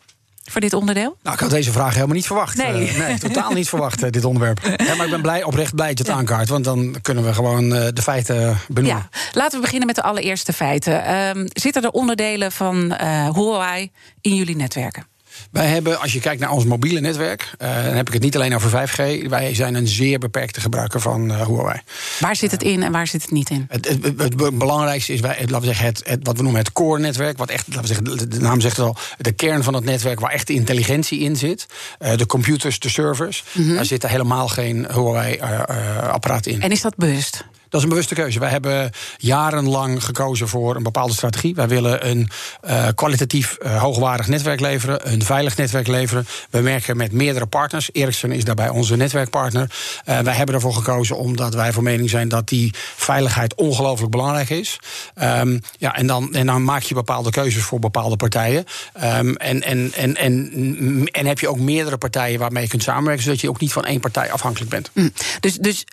[0.44, 1.16] Voor dit onderdeel?
[1.22, 2.56] Nou, ik had deze vraag helemaal niet verwacht.
[2.56, 4.60] Nee, uh, nee totaal niet verwacht, uh, dit onderwerp.
[4.76, 6.48] Ja, maar ik ben blij, oprecht blij dat je het aankaart.
[6.48, 9.08] Want dan kunnen we gewoon de feiten benoemen.
[9.12, 11.10] Ja, laten we beginnen met de allereerste feiten.
[11.36, 12.92] Uh, zitten er onderdelen van
[13.34, 15.06] Huawei in jullie netwerken?
[15.50, 18.36] Wij hebben, als je kijkt naar ons mobiele netwerk, uh, dan heb ik het niet
[18.36, 19.28] alleen over 5G.
[19.28, 21.80] Wij zijn een zeer beperkte gebruiker van uh, Huawei.
[22.20, 23.66] Waar zit het in en waar zit het niet in?
[23.68, 27.38] Het, het, het, belangrijkste is, wij, laten we zeggen, het, wat we noemen het core-netwerk.
[27.38, 30.20] Wat echt, laten we zeggen, de naam zegt het al, de kern van het netwerk
[30.20, 31.66] waar echt de intelligentie in zit.
[31.98, 33.44] Uh, de computers, de servers.
[33.52, 36.62] Mm Daar zit er helemaal geen Huawei-apparaat in.
[36.62, 37.44] En is dat bewust?
[37.68, 38.38] Dat is een bewuste keuze.
[38.38, 41.54] Wij hebben jarenlang gekozen voor een bepaalde strategie.
[41.54, 42.28] Wij willen een
[42.68, 46.26] uh, kwalitatief uh, hoogwaardig netwerk leveren, een veilig netwerk leveren.
[46.50, 47.88] We werken met meerdere partners.
[47.92, 49.70] Ericsson is daarbij onze netwerkpartner.
[50.08, 54.50] Uh, wij hebben ervoor gekozen omdat wij van mening zijn dat die veiligheid ongelooflijk belangrijk
[54.50, 54.78] is.
[55.22, 58.64] Um, ja, en, dan, en dan maak je bepaalde keuzes voor bepaalde partijen.
[59.04, 63.24] Um, en, en, en, en, en heb je ook meerdere partijen waarmee je kunt samenwerken,
[63.24, 64.90] zodat je ook niet van één partij afhankelijk bent.
[64.92, 65.12] Mm.
[65.40, 65.84] Dus, dus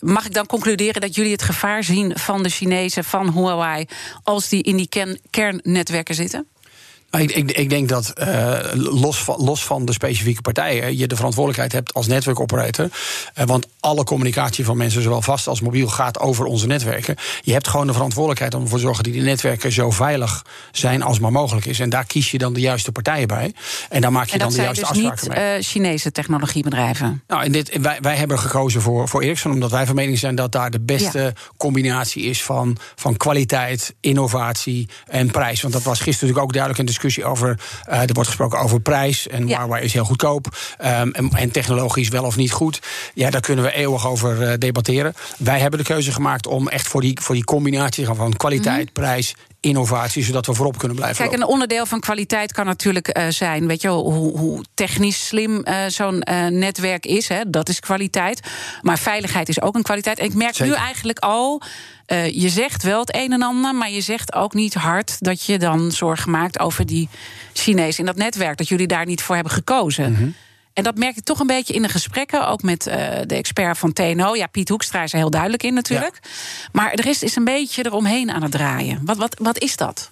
[0.00, 3.86] mag ik dan concluderen dat jullie het gevaar zien van de Chinezen, van Huawei,
[4.22, 4.88] als die in die
[5.30, 6.46] kernnetwerken zitten?
[7.18, 11.16] Ik, ik, ik, denk dat uh, los, van, los van de specifieke partijen je de
[11.16, 12.84] verantwoordelijkheid hebt als netwerkoperator.
[12.84, 17.16] Uh, want alle communicatie van mensen, zowel vast als mobiel, gaat over onze netwerken.
[17.42, 21.02] Je hebt gewoon de verantwoordelijkheid om ervoor te zorgen dat die netwerken zo veilig zijn
[21.02, 21.80] als maar mogelijk is.
[21.80, 23.54] En daar kies je dan de juiste partijen bij.
[23.88, 25.56] En daar maak je dan de juiste dus afspraken niet, mee.
[25.56, 27.22] Uh, Chinese technologiebedrijven.
[27.26, 30.34] Nou, in dit, wij, wij hebben gekozen voor, voor Ericsson, omdat wij van mening zijn
[30.34, 31.32] dat daar de beste ja.
[31.56, 35.62] combinatie is van, van kwaliteit, innovatie en prijs.
[35.62, 37.58] Want dat was gisteren natuurlijk ook duidelijk in de discussie over.
[37.88, 39.58] Uh, er wordt gesproken over prijs en ja.
[39.58, 40.56] Huawei is heel goedkoop.
[40.80, 42.80] Um, en, en, technologisch wel of niet goed.
[43.14, 45.14] Ja, daar kunnen we eeuwig over uh, debatteren.
[45.38, 48.84] Wij hebben de keuze gemaakt om echt voor die, voor die combinatie van kwaliteit, mm
[48.84, 48.92] -hmm.
[48.92, 51.16] prijs innovatie, zodat we voorop kunnen blijven.
[51.16, 51.46] Kijk, lopen.
[51.46, 55.74] een onderdeel van kwaliteit kan natuurlijk uh, zijn, weet je, hoe, hoe technisch slim uh,
[55.88, 57.28] zo'n uh, netwerk is.
[57.28, 58.40] Hè, dat is kwaliteit.
[58.82, 60.18] Maar veiligheid is ook een kwaliteit.
[60.18, 60.72] En ik merk Zeker.
[60.72, 61.62] nu eigenlijk al.
[62.32, 65.58] je zegt wel het een en ander, maar je zegt ook niet hard dat je
[65.58, 67.08] dan zorgen maakt over die
[67.52, 68.56] Chinezen in dat netwerk.
[68.58, 70.10] Dat jullie daar niet voor hebben gekozen.
[70.10, 70.34] Mm -hmm.
[70.72, 72.94] En dat merk ik toch een beetje in de gesprekken, ook met uh,
[73.26, 74.34] de expert van TNO.
[74.34, 76.18] Ja, Piet Hoekstra is er heel duidelijk in natuurlijk.
[76.22, 76.28] Ja.
[76.72, 79.00] Maar de rest is een beetje eromheen aan het draaien.
[79.04, 80.10] Wat, wat, wat is dat?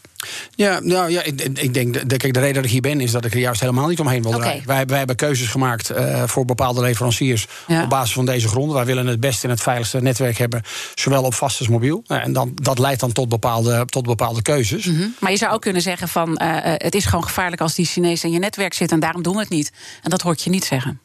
[0.55, 3.11] Ja, nou ja, ik, ik denk, de, kijk, de reden dat ik hier ben is
[3.11, 4.63] dat ik er juist helemaal niet omheen wil draaien.
[4.67, 7.83] Wij, wij hebben keuzes gemaakt uh, voor bepaalde leveranciers ja.
[7.83, 8.77] op basis van deze gronden.
[8.77, 10.63] Wij willen het beste en het veiligste netwerk hebben,
[10.95, 12.05] zowel op vast als mobiel.
[12.07, 14.85] Uh, en dan, dat leidt dan tot bepaalde, tot bepaalde keuzes.
[14.85, 15.15] Mm -hmm.
[15.19, 18.29] Maar je zou ook kunnen zeggen van uh, het is gewoon gevaarlijk als die Chinezen
[18.29, 19.73] in je netwerk zitten en daarom doen we het niet.
[20.03, 21.01] En dat hoort je niet zeggen.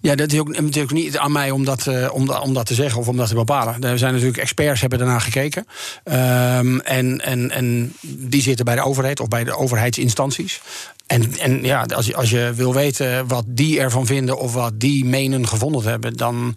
[0.00, 2.74] Ja, dat is ook natuurlijk niet aan mij om dat, uh, om, om dat te
[2.74, 3.82] zeggen of om dat te bepalen.
[3.82, 5.66] Er zijn natuurlijk experts hebben daarna gekeken.
[6.04, 10.60] Um, en, en, en die zitten bij de overheid of bij de overheidsinstanties.
[11.06, 14.80] En, en ja, als je, als je wil weten wat die ervan vinden of wat
[14.80, 16.56] die menen gevonden hebben, dan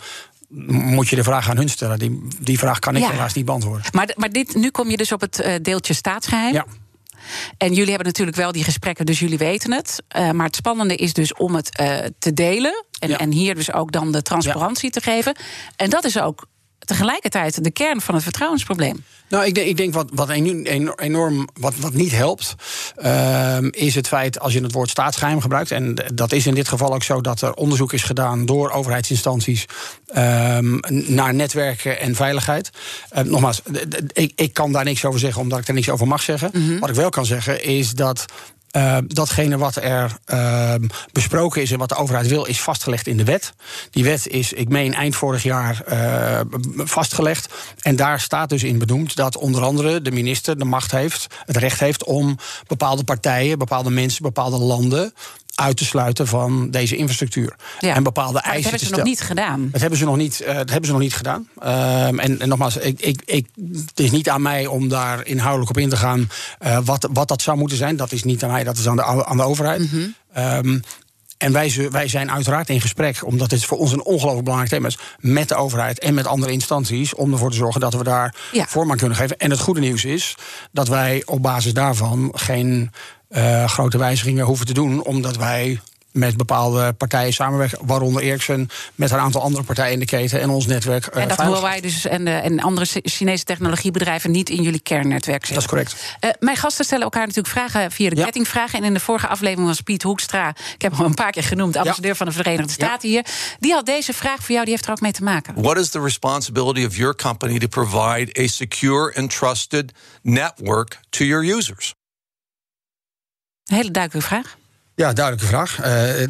[0.67, 1.99] moet je de vraag aan hun stellen.
[1.99, 3.11] Die, die vraag kan ik ja.
[3.11, 3.85] helaas niet beantwoorden.
[3.91, 6.53] Maar, maar dit, nu kom je dus op het uh, deeltje staatsgeheim.
[6.53, 6.65] Ja.
[7.57, 10.03] En jullie hebben natuurlijk wel die gesprekken, dus jullie weten het.
[10.17, 12.85] Uh, maar het spannende is dus om het uh, te delen.
[12.99, 13.17] En, ja.
[13.17, 14.99] en, hier dus ook dan de transparantie ja.
[14.99, 15.35] te geven.
[15.75, 16.47] En dat is ook
[16.87, 19.03] tegelijkertijd de kern van het vertrouwensprobleem.
[19.29, 22.55] Nou, ik denk, ik denk wat, wat enorm wat, wat niet helpt,
[22.97, 25.71] uh, is het feit als je het woord staatsgeheim gebruikt.
[25.71, 29.65] En dat is in dit geval ook zo dat er onderzoek is gedaan door overheidsinstanties
[30.09, 30.57] uh,
[30.89, 32.69] naar netwerken en veiligheid.
[33.17, 33.61] Uh, nogmaals,
[34.13, 36.49] ik, ik kan daar niks over zeggen omdat ik er niks over mag zeggen.
[36.53, 36.79] Mm -hmm.
[36.79, 38.25] Wat ik wel kan zeggen is dat
[38.77, 40.73] uh, datgene wat er uh,
[41.11, 43.53] besproken is en wat de overheid wil, is vastgelegd in de wet.
[43.91, 46.39] Die wet is, ik meen, eind vorig jaar uh,
[46.77, 47.53] vastgelegd.
[47.81, 51.57] En daar staat dus in benoemd dat onder andere de minister de macht heeft, het
[51.57, 52.37] recht heeft om
[52.67, 55.13] bepaalde partijen, bepaalde mensen, bepaalde landen
[55.59, 57.55] uit te sluiten van deze infrastructuur.
[57.79, 57.95] Ja.
[57.95, 59.69] En bepaalde eisen dat hebben ze nog niet gedaan.
[59.71, 61.47] Dat hebben ze nog niet, uh, dat hebben ze nog niet gedaan.
[61.63, 63.47] Uh, en, en, nogmaals, ik, ik, ik,
[63.85, 66.29] het is niet aan mij om daar inhoudelijk op in te gaan
[66.65, 67.95] uh, wat, wat dat zou moeten zijn.
[67.95, 69.79] Dat is niet aan mij, dat is aan de, aan de overheid.
[69.79, 70.15] Mm -hmm.
[70.43, 70.81] um,
[71.37, 74.87] en wij, wij, zijn uiteraard in gesprek, omdat dit voor ons een ongelooflijk belangrijk thema
[74.87, 78.35] is, met de overheid en met andere instanties, om ervoor te zorgen dat we daar
[78.51, 78.65] ja.
[78.67, 79.37] vorm aan kunnen geven.
[79.37, 80.35] En het goede nieuws is
[80.71, 82.91] dat wij op basis daarvan geen
[83.29, 85.79] uh, grote wijzigingen hoeven te doen, omdat wij
[86.17, 90.49] met bepaalde partijen samenwerken, waaronder Ericsson, met een aantal andere partijen in de keten en
[90.49, 91.15] ons netwerk.
[91.15, 95.45] Uh, en dat Huawei dus en, de, en andere Chinese technologiebedrijven niet in jullie kernnetwerk
[95.45, 95.53] zitten.
[95.53, 96.17] Dat is correct.
[96.25, 98.23] Uh, mijn gasten stellen elkaar natuurlijk vragen via de ja.
[98.23, 98.79] kettingvragen.
[98.79, 101.75] En in de vorige aflevering was Piet Hoekstra, ik heb hem een paar keer genoemd,
[101.75, 102.17] ambassadeur ja.
[102.17, 103.15] van de Verenigde Staten ja.
[103.15, 103.25] hier.
[103.59, 105.53] Die had deze vraag voor jou, die heeft er ook mee te maken.
[105.61, 111.25] What is the responsibility of your company to provide a secure and trusted network to
[111.25, 111.95] your users?
[113.67, 114.57] Hele duidelijke vraag.
[114.99, 115.79] Ja, duidelijke vraag.
[115.85, 116.27] Uh,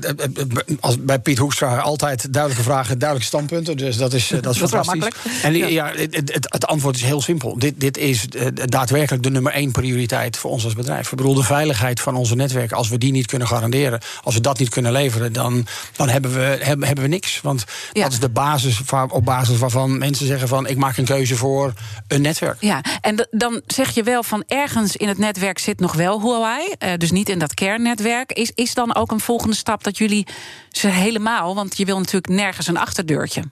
[0.79, 3.77] als, bij Piet Hoekstra altijd duidelijke vragen, duidelijke standpunten.
[3.77, 5.07] Dus dat is, dat is dat fantastisch.
[5.23, 7.59] Is en ja, het, het, het, antwoord is heel simpel.
[7.59, 8.25] Dit, dit is
[8.65, 11.11] daadwerkelijk de nummer één prioriteit voor ons als bedrijf.
[11.11, 14.41] Ik bedoel, de veiligheid van onze netwerken, als we die niet kunnen garanderen, als we
[14.41, 17.41] dat niet kunnen leveren, dan, dan hebben, we, hebben, hebben we niks.
[17.41, 18.03] Want ja.
[18.03, 21.73] dat is de basis op basis waarvan mensen zeggen van ik maak een keuze voor
[22.07, 22.57] een netwerk.
[22.59, 26.97] Ja, en dan zeg je wel van ergens in het netwerk zit nog wel Huawei,
[26.97, 28.31] dus niet in dat kernnetwerk.
[28.31, 30.27] Is, is dan ook een volgende stap dat jullie
[30.69, 33.43] ze helemaal, want je wil natuurlijk nergens een achterdeurtje.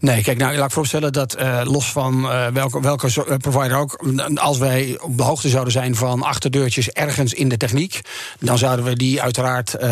[0.00, 4.04] Nee, kijk, nou, laat ik voorstellen dat uh, los van uh, welke, welke provider ook,
[4.34, 8.00] als wij op de hoogte zouden zijn van achterdeurtjes ergens in de techniek,
[8.40, 9.88] dan zouden we die uiteraard uh,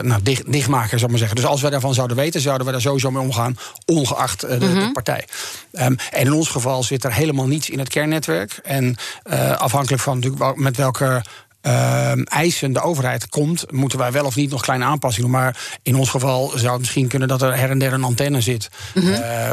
[0.00, 1.36] nou, dicht, dichtmaken, zou ik maar zeggen.
[1.36, 3.56] Dus als wij daarvan zouden weten, zouden we daar sowieso mee omgaan,
[3.86, 5.24] ongeacht de, de, partij.
[5.72, 8.60] Um, en in ons geval zit er helemaal niets in het kernnetwerk.
[8.62, 8.96] En
[9.58, 11.22] afhankelijk van met welke
[11.68, 15.40] ehm, eisen de overheid komt, moeten wij wel of niet nog kleine aanpassingen doen.
[15.40, 18.40] Maar in ons geval zou het misschien kunnen dat er her en der een antenne
[18.40, 18.68] zit.
[18.94, 19.12] Mhm.
[19.12, 19.50] Eh,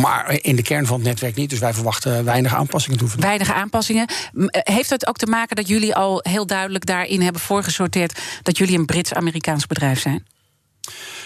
[0.00, 1.50] maar in de kern van het netwerk niet.
[1.50, 3.08] Dus wij verwachten weinig aanpassingen toe.
[3.18, 4.08] Weinig aanpassingen.
[4.32, 8.20] M- eh, Heeft het ook te maken dat jullie al heel duidelijk daarin hebben voorgesorteerd
[8.42, 10.26] dat jullie een Brits-Amerikaans bedrijf zijn?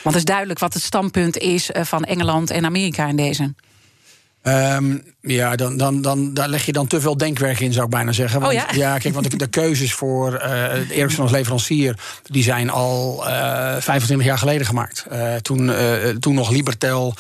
[0.03, 3.55] Want het is duidelijk wat het standpunt is eh, van Engeland en Amerika in deze.
[4.43, 7.91] Ehm, ja, dan, dan, dan, daar leg je dan te veel denkwerk in, zou ik
[7.91, 8.41] bijna zeggen.
[8.41, 8.99] Want, Oh ja?
[8.99, 11.99] kijk, want de, de keuzes voor eh Ericsson als leverancier...
[12.23, 15.07] die zijn al eh 25 jaar geleden gemaakt.
[15.11, 15.71] Eh, toen,
[16.21, 17.15] toen nog Libertel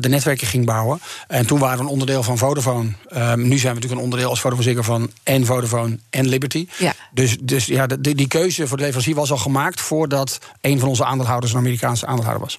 [0.00, 1.00] de netwerken ging bouwen.
[1.26, 2.90] En toen waren we een onderdeel van Vodafone.
[3.08, 6.68] Ehm, nu zijn we natuurlijk een onderdeel als Vodafone Ziggo van en Vodafone en Liberty.
[6.78, 6.92] Ja.
[7.12, 9.80] Dus, dus ja, de, die keuze voor de leverancier was al gemaakt...
[9.80, 12.58] voordat een van onze aandeelhouders een Amerikaanse aandeelhouder was.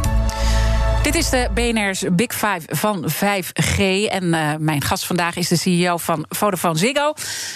[1.01, 3.79] Dit is de BNR's Big Five van 5G.
[4.09, 7.13] En eh, mijn gast vandaag is de CEO van Vodafone Ziggo,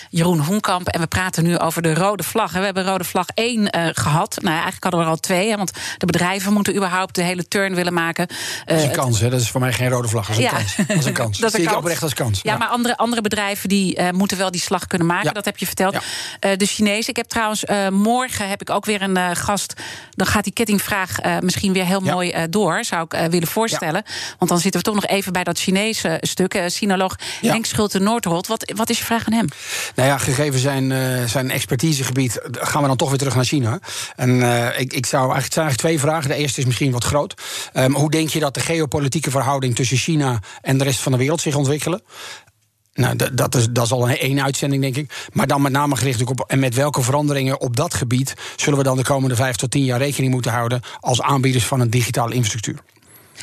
[0.10, 0.88] Jeroen Hoenkamp.
[0.88, 2.52] En we praten nu over de rode vlag.
[2.52, 4.36] We hebben rode vlag 1 eh, gehad.
[4.42, 5.50] Nou, eigenlijk hadden we er al twee.
[5.50, 8.28] Hè, want de bedrijven moeten überhaupt de hele turn willen maken.
[8.66, 9.30] Dat is een Eh, kans, hè?
[9.30, 10.28] dat is voor mij geen rode vlag.
[10.28, 10.58] Dat is een Ja.
[10.58, 10.76] kans.
[10.88, 11.38] Dat is een kans.
[11.46, 11.82] Dat is zie een ik kans.
[11.84, 12.40] oprecht als kans.
[12.44, 15.28] Ja, maar andere, andere bedrijven die moeten wel die slag kunnen maken.
[15.28, 15.32] Ja.
[15.34, 15.98] Dat heb je verteld.
[16.40, 17.10] De Chinezen.
[17.10, 19.74] Ik heb trouwens morgen heb ik ook weer een gast.
[20.12, 22.84] Dan gaat die kettingvraag misschien weer heel mooi door.
[22.84, 24.04] Zou ik willen voorstellen.
[24.38, 26.54] Want dan zitten we toch nog even bij dat Chinese stuk.
[26.54, 27.52] Eh, sinoloog Ja.
[27.52, 28.48] Henk Schulte Noordholt.
[28.48, 29.48] Wat, wat is je vraag aan hem?
[29.96, 33.80] Nou ja, gegeven zijn, eh, zijn expertisegebied, gaan we dan toch weer terug naar China.
[34.16, 36.30] En eh, ik, ik zou eigenlijk, het zijn eigenlijk twee vragen.
[36.30, 37.34] De eerste is misschien wat groot.
[37.74, 41.18] Ehm, hoe denk je dat de geopolitieke verhouding tussen China en de rest van de
[41.18, 42.02] wereld zich ontwikkelen?
[42.96, 45.28] Nou, dat, is, dat is al een één uitzending, denk ik.
[45.34, 46.44] Maar dan met name gericht op.
[46.48, 49.84] En met welke veranderingen op dat gebied zullen we dan de komende vijf tot tien
[49.84, 52.80] jaar rekening moeten houden als aanbieders van een digitale infrastructuur?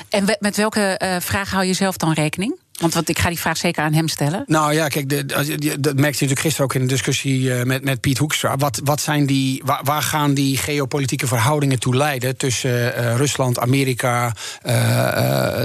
[0.08, 2.58] En met welke eh vraag hou je zelf dan rekening?
[2.80, 4.42] Want wat, ik ga die vraag zeker aan hem stellen.
[4.46, 5.44] Nou ja, kijk, de, dat
[5.80, 8.56] merkte je natuurlijk gisteren ook in de discussie eh, met, met Piet Hoekstra.
[8.56, 14.32] Wat, wat zijn die, waar, gaan die geopolitieke verhoudingen toe leiden tussen eh, Rusland, Amerika,
[14.62, 15.62] eh,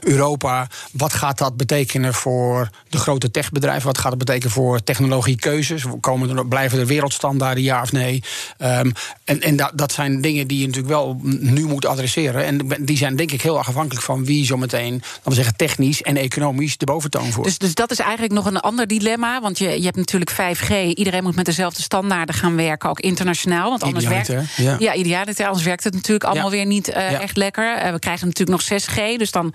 [0.00, 0.68] Europa?
[0.92, 3.86] Wat gaat dat betekenen voor de grote techbedrijven?
[3.86, 5.84] Wat gaat het betekenen voor technologiekeuzes?
[6.00, 8.22] Komen er, blijven er wereldstandaarden, ja of nee?
[8.58, 8.90] Ehm,
[9.24, 12.44] en en dat, dat zijn dingen die je natuurlijk wel nu moet adresseren.
[12.44, 16.04] En die zijn denk ik heel erg afhankelijk van wie zometeen, laten we zeggen, technisch
[16.06, 17.46] en economisch de boventoon voert.
[17.46, 19.40] Dus, dus dat is eigenlijk nog een ander dilemma.
[19.40, 20.70] Want je, je hebt natuurlijk 5G.
[20.94, 23.68] Iedereen moet met dezelfde standaarden gaan werken, ook internationaal.
[23.70, 24.76] Want anders werkt ja.
[24.78, 26.56] ja, idealiter, anders werkt het natuurlijk allemaal Ja.
[26.56, 27.20] weer niet eh, Ja.
[27.20, 27.76] echt lekker.
[27.76, 29.16] Eh, we krijgen natuurlijk nog 6G.
[29.18, 29.54] Dus dan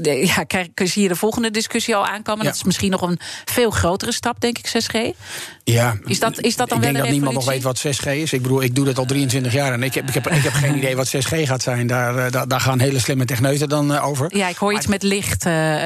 [0.00, 2.44] de- ja, krijg, zie je de volgende discussie al aankomen.
[2.44, 5.10] Dat is misschien nog een veel grotere stap, denk ik, 6G.
[5.64, 8.06] Ja, Is dat- is dat dan ik wel denk dat niemand nog weet wat 6G
[8.06, 8.32] is.
[8.32, 10.52] Ik bedoel, ik doe dit al 23 jaar en ik heb, ik heb, ik heb
[10.52, 11.86] geen idee wat 6G gaat zijn.
[11.86, 14.36] Daar, daar, daar gaan hele slimme techneuten dan over.
[14.36, 15.02] Ja, ik hoor iets met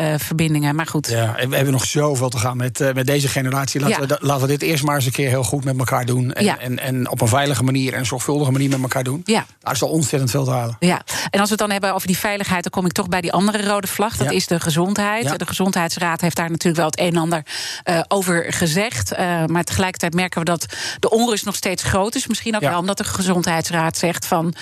[0.00, 1.08] lichtverbindingen, maar goed.
[1.08, 3.80] Ja, we hebben nog zoveel te gaan met, eh, met deze generatie.
[3.80, 4.06] Laten, Ja.
[4.06, 6.32] we, laten we dit eerst maar eens een keer heel goed met elkaar doen.
[6.32, 6.58] En, Ja.
[6.58, 9.20] en, en op een veilige manier en zorgvuldige manier met elkaar doen.
[9.24, 9.46] Ja.
[9.60, 10.76] Daar is al ontzettend veel te halen.
[10.80, 13.20] Ja, en als we het dan hebben over die veiligheid, dan kom ik toch bij
[13.20, 14.16] die andere rode vlag.
[14.16, 14.34] Dat Ja.
[14.36, 15.38] is de gezondheid.
[15.38, 17.42] De Gezondheidsraad heeft daar natuurlijk wel het een en ander
[17.82, 19.12] eh, over gezegd.
[19.12, 20.66] Eh, maar tegelijkertijd merken we dat
[20.98, 22.26] de onrust nog steeds groot is.
[22.26, 22.70] Misschien ook Ja.
[22.70, 24.54] wel omdat de Gezondheidsraad zegt van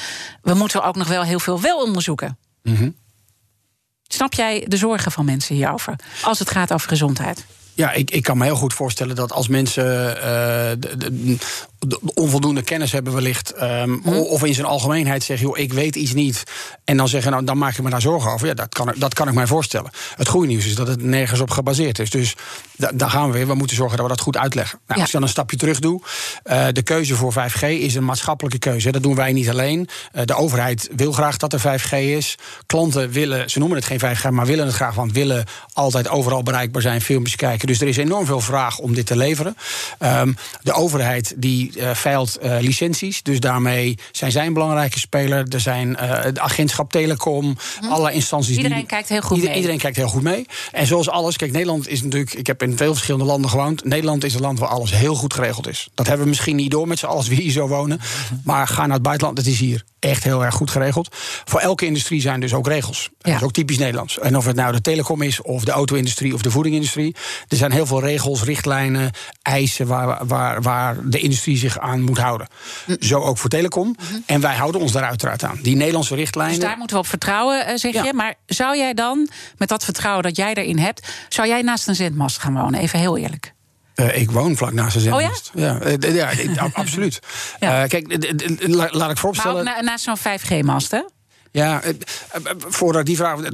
[0.42, 2.38] we moeten ook nog wel heel veel wel onderzoeken.
[2.62, 2.88] Mhm.
[4.14, 5.96] Snap jij de zorgen van mensen hierover?
[6.22, 7.44] Als het gaat over gezondheid.
[7.74, 10.70] Ja, ik, ik kan me heel goed voorstellen dat als mensen eh,
[11.84, 13.50] de, de- de onvoldoende kennis hebben wellicht...
[13.52, 14.08] ehm, Hm.
[14.08, 16.42] of in zijn algemeenheid zeggen, joh, ik weet iets niet...
[16.84, 18.46] en dan zeggen, nou, dan maak ik me daar zorgen over.
[18.46, 19.90] Ja, dat kan, ik- dat kan ik mij voorstellen.
[20.16, 22.10] Het goede nieuws is dat het nergens op gebaseerd is.
[22.10, 22.34] Dus
[22.76, 23.46] da- daar gaan we weer.
[23.46, 24.78] We moeten zorgen dat we dat goed uitleggen.
[24.86, 25.04] Nou, Ja.
[25.04, 26.00] Als ik dan een stapje terug doe...
[26.42, 28.90] eh, de keuze voor 5G is een maatschappelijke keuze.
[28.92, 29.88] Dat doen wij niet alleen.
[30.12, 32.34] Eh, de overheid wil graag dat er 5G is.
[32.66, 34.94] Klanten willen, ze noemen het geen 5G, maar willen het graag...
[34.94, 37.66] want willen altijd overal bereikbaar zijn, filmpjes kijken.
[37.66, 39.56] Dus er is enorm veel vraag om dit te leveren.
[39.98, 40.32] Ehm,
[40.62, 45.46] de overheid die eh, veilt eh, licenties, dus daarmee zijn zij een belangrijke speler.
[45.48, 47.56] Er zijn eh, het agentschap Telecom,
[47.88, 48.56] alle instanties Mhm.
[48.56, 48.86] Iedereen die...
[48.88, 49.56] kijkt heel goed Ieder- mee.
[49.58, 50.46] Iedereen kijkt heel goed mee.
[50.72, 52.34] En zoals alles, kijk, Nederland is natuurlijk...
[52.34, 53.84] Ik heb in veel verschillende landen gewoond.
[53.84, 55.88] Nederland is een land waar alles heel goed geregeld is.
[55.94, 58.00] Dat hebben we misschien niet door met z'n allen als we hier zo wonen.
[58.44, 61.08] Maar ga naar het buitenland, het is hier echt heel erg goed geregeld.
[61.44, 63.10] Voor elke industrie zijn dus ook regels.
[63.18, 64.18] Dat is ook typisch Nederlands.
[64.18, 67.14] En of het nou de telecom is, of de auto-industrie, of de voedingindustrie.
[67.48, 69.10] Er zijn heel veel regels, richtlijnen,
[69.42, 72.46] eisen waar, waar, waar de industrie zich aan moet houden.
[73.00, 73.96] Zo ook voor telecom.
[74.26, 75.58] En wij houden ons daar uiteraard aan.
[75.62, 76.54] Die Nederlandse richtlijnen.
[76.58, 78.02] Dus daar moeten we op vertrouwen, eh, zeg Ja.
[78.04, 78.12] je.
[78.12, 81.08] Maar zou jij dan, met dat vertrouwen dat jij erin hebt...
[81.28, 82.80] zou jij naast een zendmast gaan wonen?
[82.80, 83.52] Even heel eerlijk.
[83.94, 85.50] Eh, ik woon vlak naast de Oh zendmast.
[85.54, 85.78] ja?
[85.98, 86.30] d- ja,
[86.72, 87.18] absoluut.
[87.60, 87.82] Ja.
[87.82, 88.06] Eh, kijk,
[88.66, 89.64] laat ik Maar ook vooropstellen.
[89.64, 91.00] na- naast zo'n 5G-mast, hè?
[91.54, 93.50] Ja, eh, eh, voordat die vraag eh,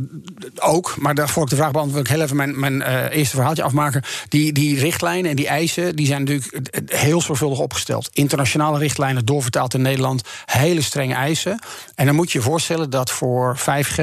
[0.59, 3.63] ook, maar daarvoor ik de vraag beantwoord, wil ik heel even mijn, mijn eerste verhaaltje
[3.63, 4.03] afmaken.
[4.29, 8.11] Die, die richtlijnen en die eisen die zijn natuurlijk heel zorgvuldig opgesteld.
[8.13, 11.59] Internationale richtlijnen, doorvertaald in Nederland, hele strenge eisen.
[11.95, 13.99] En dan moet je je voorstellen dat voor 5G,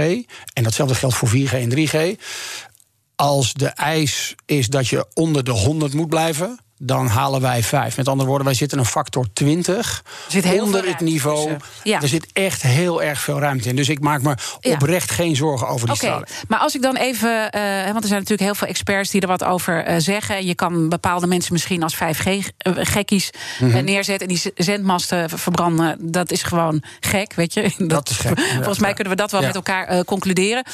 [0.54, 2.22] en datzelfde geldt voor 4G en 3G,
[3.16, 7.98] als de eis is dat je onder de 100 moet blijven dan halen wij vijf.
[7.98, 11.56] Met andere woorden, wij zitten een factor 20 zit heel onder het niveau.
[11.84, 12.02] Ja.
[12.02, 13.76] Er zit echt heel erg veel ruimte in.
[13.76, 16.10] Dus ik maak me oprecht geen zorgen over die okay.
[16.10, 16.30] straling.
[16.48, 19.28] Maar als ik dan even, uh, want er zijn natuurlijk heel veel experts die er
[19.28, 20.46] wat over uh, zeggen.
[20.46, 23.84] Je kan bepaalde mensen misschien als 5G-gekkies eh, mm -hmm.
[23.84, 25.98] neerzetten en die zendmasten verbranden.
[26.00, 27.62] Dat is gewoon gek, weet je.
[27.78, 28.40] Dat, dat is gek.
[28.56, 30.66] Volgens mij kunnen we dat wel met elkaar concluderen.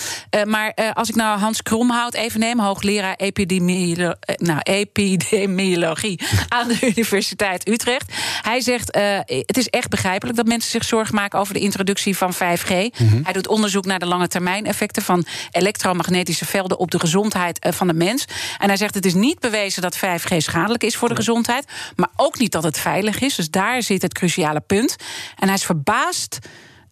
[0.46, 4.16] maar als ik nou Hans Kromhout even neem, hoogleraar epidemiologie.
[4.36, 5.93] nou, epidemiologie
[6.48, 8.14] aan de Universiteit Utrecht.
[8.42, 12.18] Hij zegt: uh, Het is echt begrijpelijk dat mensen zich zorgen maken over de introductie
[12.18, 12.68] van 5G.
[12.68, 13.24] Mhm.
[13.24, 17.72] Hij doet onderzoek naar de lange termijn effecten van elektromagnetische velden op de gezondheid eh,
[17.72, 18.26] van de mens.
[18.58, 21.66] En hij zegt: Het is niet bewezen dat 5G schadelijk is voor de gezondheid,
[21.96, 23.36] maar ook niet dat het veilig is.
[23.36, 24.96] Dus daar zit het cruciale punt.
[25.40, 26.40] En hij is verbaasd.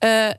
[0.03, 0.29] Uh,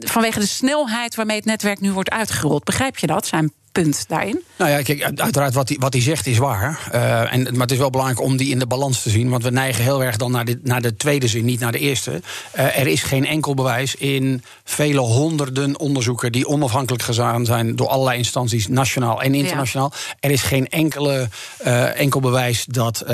[0.00, 2.64] vanwege de snelheid waarmee het netwerk nu wordt uitgerold.
[2.64, 3.26] Begrijp je dat?
[3.26, 4.42] Zijn punt daarin?
[4.56, 6.88] Nou ja, kijk, uiteraard wat hij, wat hij zegt is waar.
[6.94, 9.28] Uh, en, maar het is wel belangrijk om die in de balans te zien.
[9.28, 11.78] Want we neigen heel erg dan naar de, naar de tweede zin, niet naar de
[11.78, 12.10] eerste.
[12.10, 16.32] Uh, er is geen enkel bewijs in vele honderden onderzoeken...
[16.32, 19.92] die onafhankelijk gedaan zijn door allerlei instanties, nationaal en internationaal.
[19.94, 20.14] Ja.
[20.20, 21.28] Er is geen enkele,
[21.66, 23.04] uh, enkel bewijs dat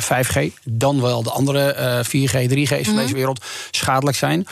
[0.00, 2.84] 5G, dan wel de andere 4G, 3G's mm -hmm.
[2.84, 4.46] van deze wereld, schadelijk zijn.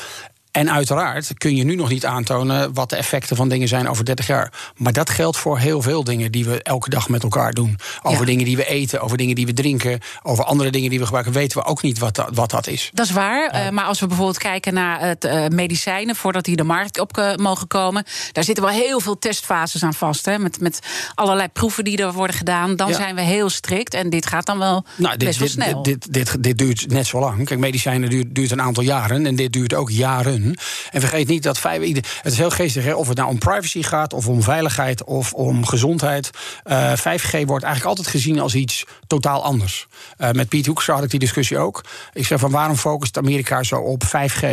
[0.52, 4.04] En uiteraard kun je nu nog niet aantonen wat de effecten van dingen zijn over
[4.04, 4.52] 30 jaar.
[4.76, 7.78] Maar dat geldt voor heel veel dingen die we elke dag met elkaar doen.
[8.02, 11.04] Over dingen die we eten, over dingen die we drinken, over andere dingen die we
[11.04, 12.90] gebruiken, weten we ook niet wat dat, wat dat is.
[12.92, 13.54] Dat is waar.
[13.54, 17.18] Uh, maar als we bijvoorbeeld kijken naar het uh, medicijnen voordat die de markt op
[17.18, 20.24] uh, mogen komen, daar zitten wel heel veel testfases aan vast.
[20.24, 20.78] Hè, met, met
[21.14, 22.76] allerlei proeven die er worden gedaan.
[22.76, 22.94] Dan ja.
[22.94, 23.94] zijn we heel strikt.
[23.94, 25.82] En dit gaat dan wel nou, dit, best wel dit, snel.
[25.82, 27.44] Dit, dit, dit, dit duurt net zo lang.
[27.44, 29.26] Kijk, medicijnen duurt, duurt een aantal jaren.
[29.26, 30.41] En dit duurt ook jaren.
[30.90, 34.12] En vergeet niet dat vijf, het is heel geestig, of het nou om privacy gaat,
[34.12, 36.30] of om veiligheid, of om gezondheid.
[36.64, 39.86] Uh, 5G wordt eigenlijk altijd gezien als iets totaal anders.
[40.18, 41.84] Uh, met Piet Hoekstra had ik die discussie ook.
[42.12, 44.46] Ik zeg van waarom focust Amerika zo op 5G?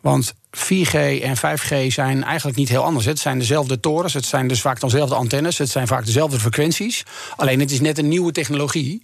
[0.00, 3.04] Want 4G en 5G zijn eigenlijk niet heel anders.
[3.04, 7.02] Het zijn dezelfde torens, het zijn dus vaak dezelfde antennes, het zijn vaak dezelfde frequenties.
[7.36, 9.02] Alleen het is net een nieuwe technologie.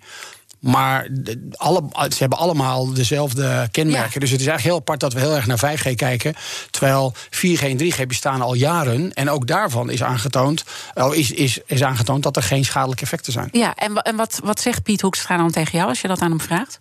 [0.61, 4.11] Maar de, alle, ze hebben allemaal dezelfde kenmerken.
[4.13, 4.21] Ja.
[4.21, 6.35] Dus het is eigenlijk heel apart dat we heel erg naar 5G kijken.
[6.71, 9.13] Terwijl 4G en 3G bestaan al jaren.
[9.15, 10.65] En ook daarvan is aangetoond,
[11.13, 13.49] is, is, is aangetoond dat er geen schadelijke effecten zijn.
[13.53, 16.31] Ja, en, en wat, wat zegt Piet Hoekstra dan tegen jou als je dat aan
[16.31, 16.81] hem vraagt?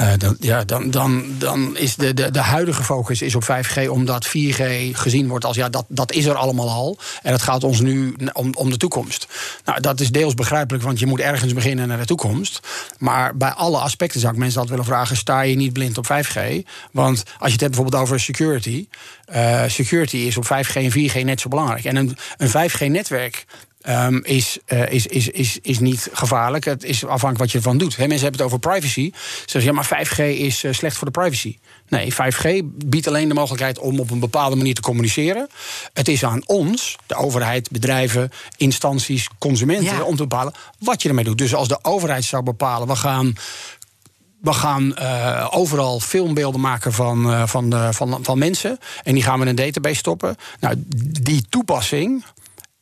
[0.00, 3.88] Uh, dan, ja, dan, dan, dan is de, de, de huidige focus is op 5G,
[3.88, 6.98] omdat 4G gezien wordt als ja, dat, dat is er allemaal al.
[7.22, 9.26] En het gaat ons nu om, om de toekomst.
[9.64, 12.60] Nou, dat is deels begrijpelijk, want je moet ergens beginnen naar de toekomst.
[12.98, 16.06] Maar bij alle aspecten zou ik mensen dat willen vragen: sta je niet blind op
[16.06, 16.38] 5G?
[16.92, 18.86] Want als je het hebt bijvoorbeeld over security.
[19.34, 21.84] Uh, security is op 5G en 4G net zo belangrijk.
[21.84, 23.46] En een, een 5G-netwerk
[23.88, 26.64] Um, is, uh, is, is, is, is niet gevaarlijk.
[26.64, 27.96] Het is afhankelijk wat je ervan doet.
[27.96, 29.10] He, mensen hebben het over privacy.
[29.14, 31.58] Ze zeggen, ja, maar 5G is uh, slecht voor de privacy.
[31.88, 35.48] Nee, 5G biedt alleen de mogelijkheid om op een bepaalde manier te communiceren.
[35.92, 40.02] Het is aan ons, de overheid, bedrijven, instanties, consumenten, ja.
[40.02, 41.38] om te bepalen wat je ermee doet.
[41.38, 43.34] Dus als de overheid zou bepalen, we gaan
[44.40, 48.78] we gaan uh, overal filmbeelden maken van, uh, van, uh, van, van mensen.
[49.02, 50.36] En die gaan we in een database stoppen.
[50.60, 50.74] Nou,
[51.22, 52.24] die toepassing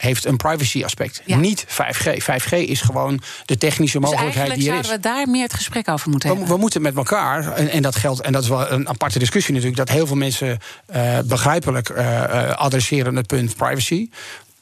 [0.03, 1.23] heeft een privacy aspect.
[1.25, 1.37] Ja.
[1.37, 2.23] Niet 5G.
[2.23, 4.87] 5G is gewoon de technische dus mogelijkheid die er is.
[4.87, 6.55] zouden we daar meer het gesprek over moeten we, hebben.
[6.55, 9.55] We moeten met elkaar, en, en, dat geldt, en dat is wel een aparte discussie
[9.55, 10.59] natuurlijk, dat heel veel mensen
[10.97, 14.09] uh, begrijpelijk uh, adresseren het punt privacy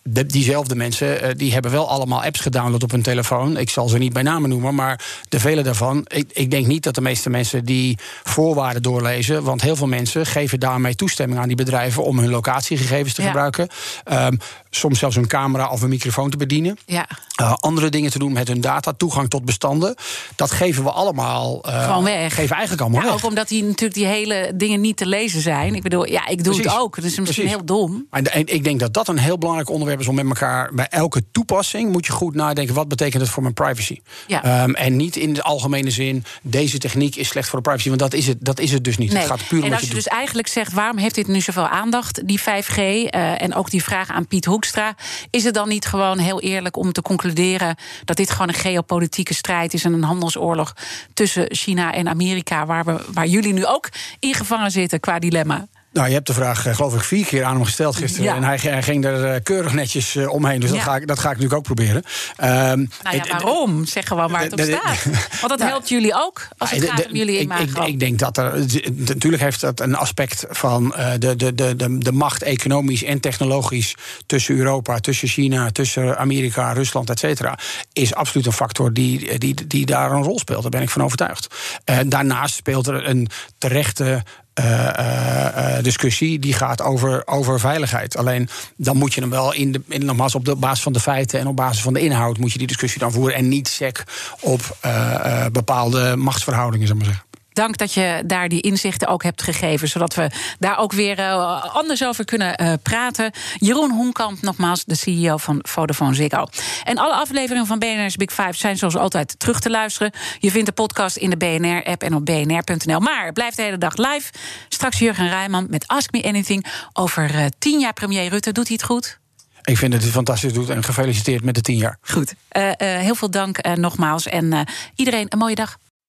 [0.08, 3.56] de, diezelfde mensen uh, die hebben wel allemaal apps gedownload op hun telefoon.
[3.56, 6.04] Ik zal ze niet bij namen noemen, maar de vele daarvan.
[6.06, 9.42] Ik, ik, denk niet dat de meeste mensen die voorwaarden doorlezen.
[9.42, 13.26] Want heel veel mensen geven daarmee toestemming aan die bedrijven om hun locatiegegevens te ja.
[13.26, 13.68] gebruiken.
[14.12, 14.38] Um,
[14.70, 16.78] soms zelfs een camera of een microfoon te bedienen.
[16.86, 17.08] Ja.
[17.40, 19.94] Uh, andere dingen te doen met hun data, toegang tot bestanden.
[20.36, 21.62] Dat geven we allemaal.
[21.66, 22.34] Uh, Gewoon weg.
[22.34, 23.16] Geven eigenlijk allemaal ja, weg.
[23.16, 25.74] Ook omdat die natuurlijk die hele dingen niet te lezen zijn.
[25.74, 26.72] Ik bedoel, ja, ik doe Precies.
[26.72, 26.94] het ook.
[26.94, 27.50] Dus misschien Precies.
[27.50, 28.06] heel dom.
[28.10, 30.74] En, en ik denk dat dat een heel belangrijk onderwerp is om met elkaar.
[30.74, 32.74] Bij elke toepassing moet je goed nadenken.
[32.74, 34.00] Wat betekent het voor mijn privacy?
[34.26, 34.62] Ja.
[34.62, 36.24] Um, en niet in de algemene zin.
[36.42, 37.88] Deze techniek is slecht voor de privacy.
[37.88, 39.12] Want dat is het, dat is het dus niet.
[39.12, 39.18] Nee.
[39.18, 40.04] Het gaat puur om en als je, je doet.
[40.04, 42.76] dus eigenlijk zegt, waarom heeft dit nu zoveel aandacht, die 5G?
[42.76, 44.94] Uh, en ook die vraag aan Piet Hoekstra.
[45.30, 49.34] Is het dan niet gewoon heel eerlijk om te concluderen dat dit gewoon een geopolitieke
[49.34, 50.76] strijd is en een handelsoorlog
[51.14, 53.88] tussen China en Amerika, waar, we, waar jullie nu ook
[54.18, 55.66] ingevangen zitten qua dilemma?
[55.96, 58.24] Nou, je hebt de vraag, eh, geloof ik, vier keer aan hem gesteld gisteren.
[58.24, 58.34] Ja.
[58.36, 60.60] En hij, hij ging er eh, keurig netjes eh, omheen.
[60.60, 62.02] Dus dat, ga ik, dat ga ik natuurlijk ook proberen.
[62.36, 63.84] Ehm, Nou ja, het- waarom?
[63.86, 65.04] Zeg gewoon waar het op staat.
[65.40, 67.82] Want dat Nou, helpt jullie ook als het de- gaat om jullie ik, imago.
[67.82, 68.64] ik, ik denk dat er.
[68.92, 73.94] Natuurlijk heeft dat een aspect van de, de, de, de, de macht economisch en technologisch
[74.26, 77.58] tussen Europa, tussen China, tussen Amerika, Rusland, et cetera.
[77.92, 80.62] Is absoluut een factor die, die, die daar een rol speelt.
[80.62, 81.54] Daar ben ik van overtuigd.
[81.84, 83.28] Eh, daarnaast speelt er een
[83.58, 84.22] terechte.
[84.56, 88.16] Eh, eh, discussie die gaat over, over veiligheid.
[88.16, 91.00] Alleen dan moet je hem wel in de, in, nogmaals op de basis van de
[91.00, 93.34] feiten en op basis van de inhoud moet je die discussie dan voeren.
[93.34, 94.04] En niet sec
[94.40, 97.25] op eh, bepaalde machtsverhoudingen, ik maar zeggen.
[97.56, 101.74] Dank dat je daar die inzichten ook hebt gegeven, zodat we daar ook weer eh,
[101.74, 103.30] anders over kunnen eh, praten.
[103.58, 106.46] Jeroen Hoenkamp, nogmaals, de CEO van Vodafone Ziggo.
[106.84, 110.12] En alle afleveringen van BNR's Big Five zijn zoals altijd terug te luisteren.
[110.38, 113.00] Je vindt de podcast in de BNR-app en op bnr.nl.
[113.00, 114.32] Maar het blijft de hele dag live.
[114.68, 118.52] Straks Jurgen Rijman met Ask Me Anything over eh, tien jaar premier Rutte.
[118.52, 119.18] Doet hij het goed?
[119.62, 121.98] Ik vind dat hij het fantastisch doet en gefeliciteerd met de tien jaar.
[122.00, 122.34] Goed.
[122.78, 124.26] Heel veel dank nogmaals.
[124.26, 125.78] En iedereen een mooie dag.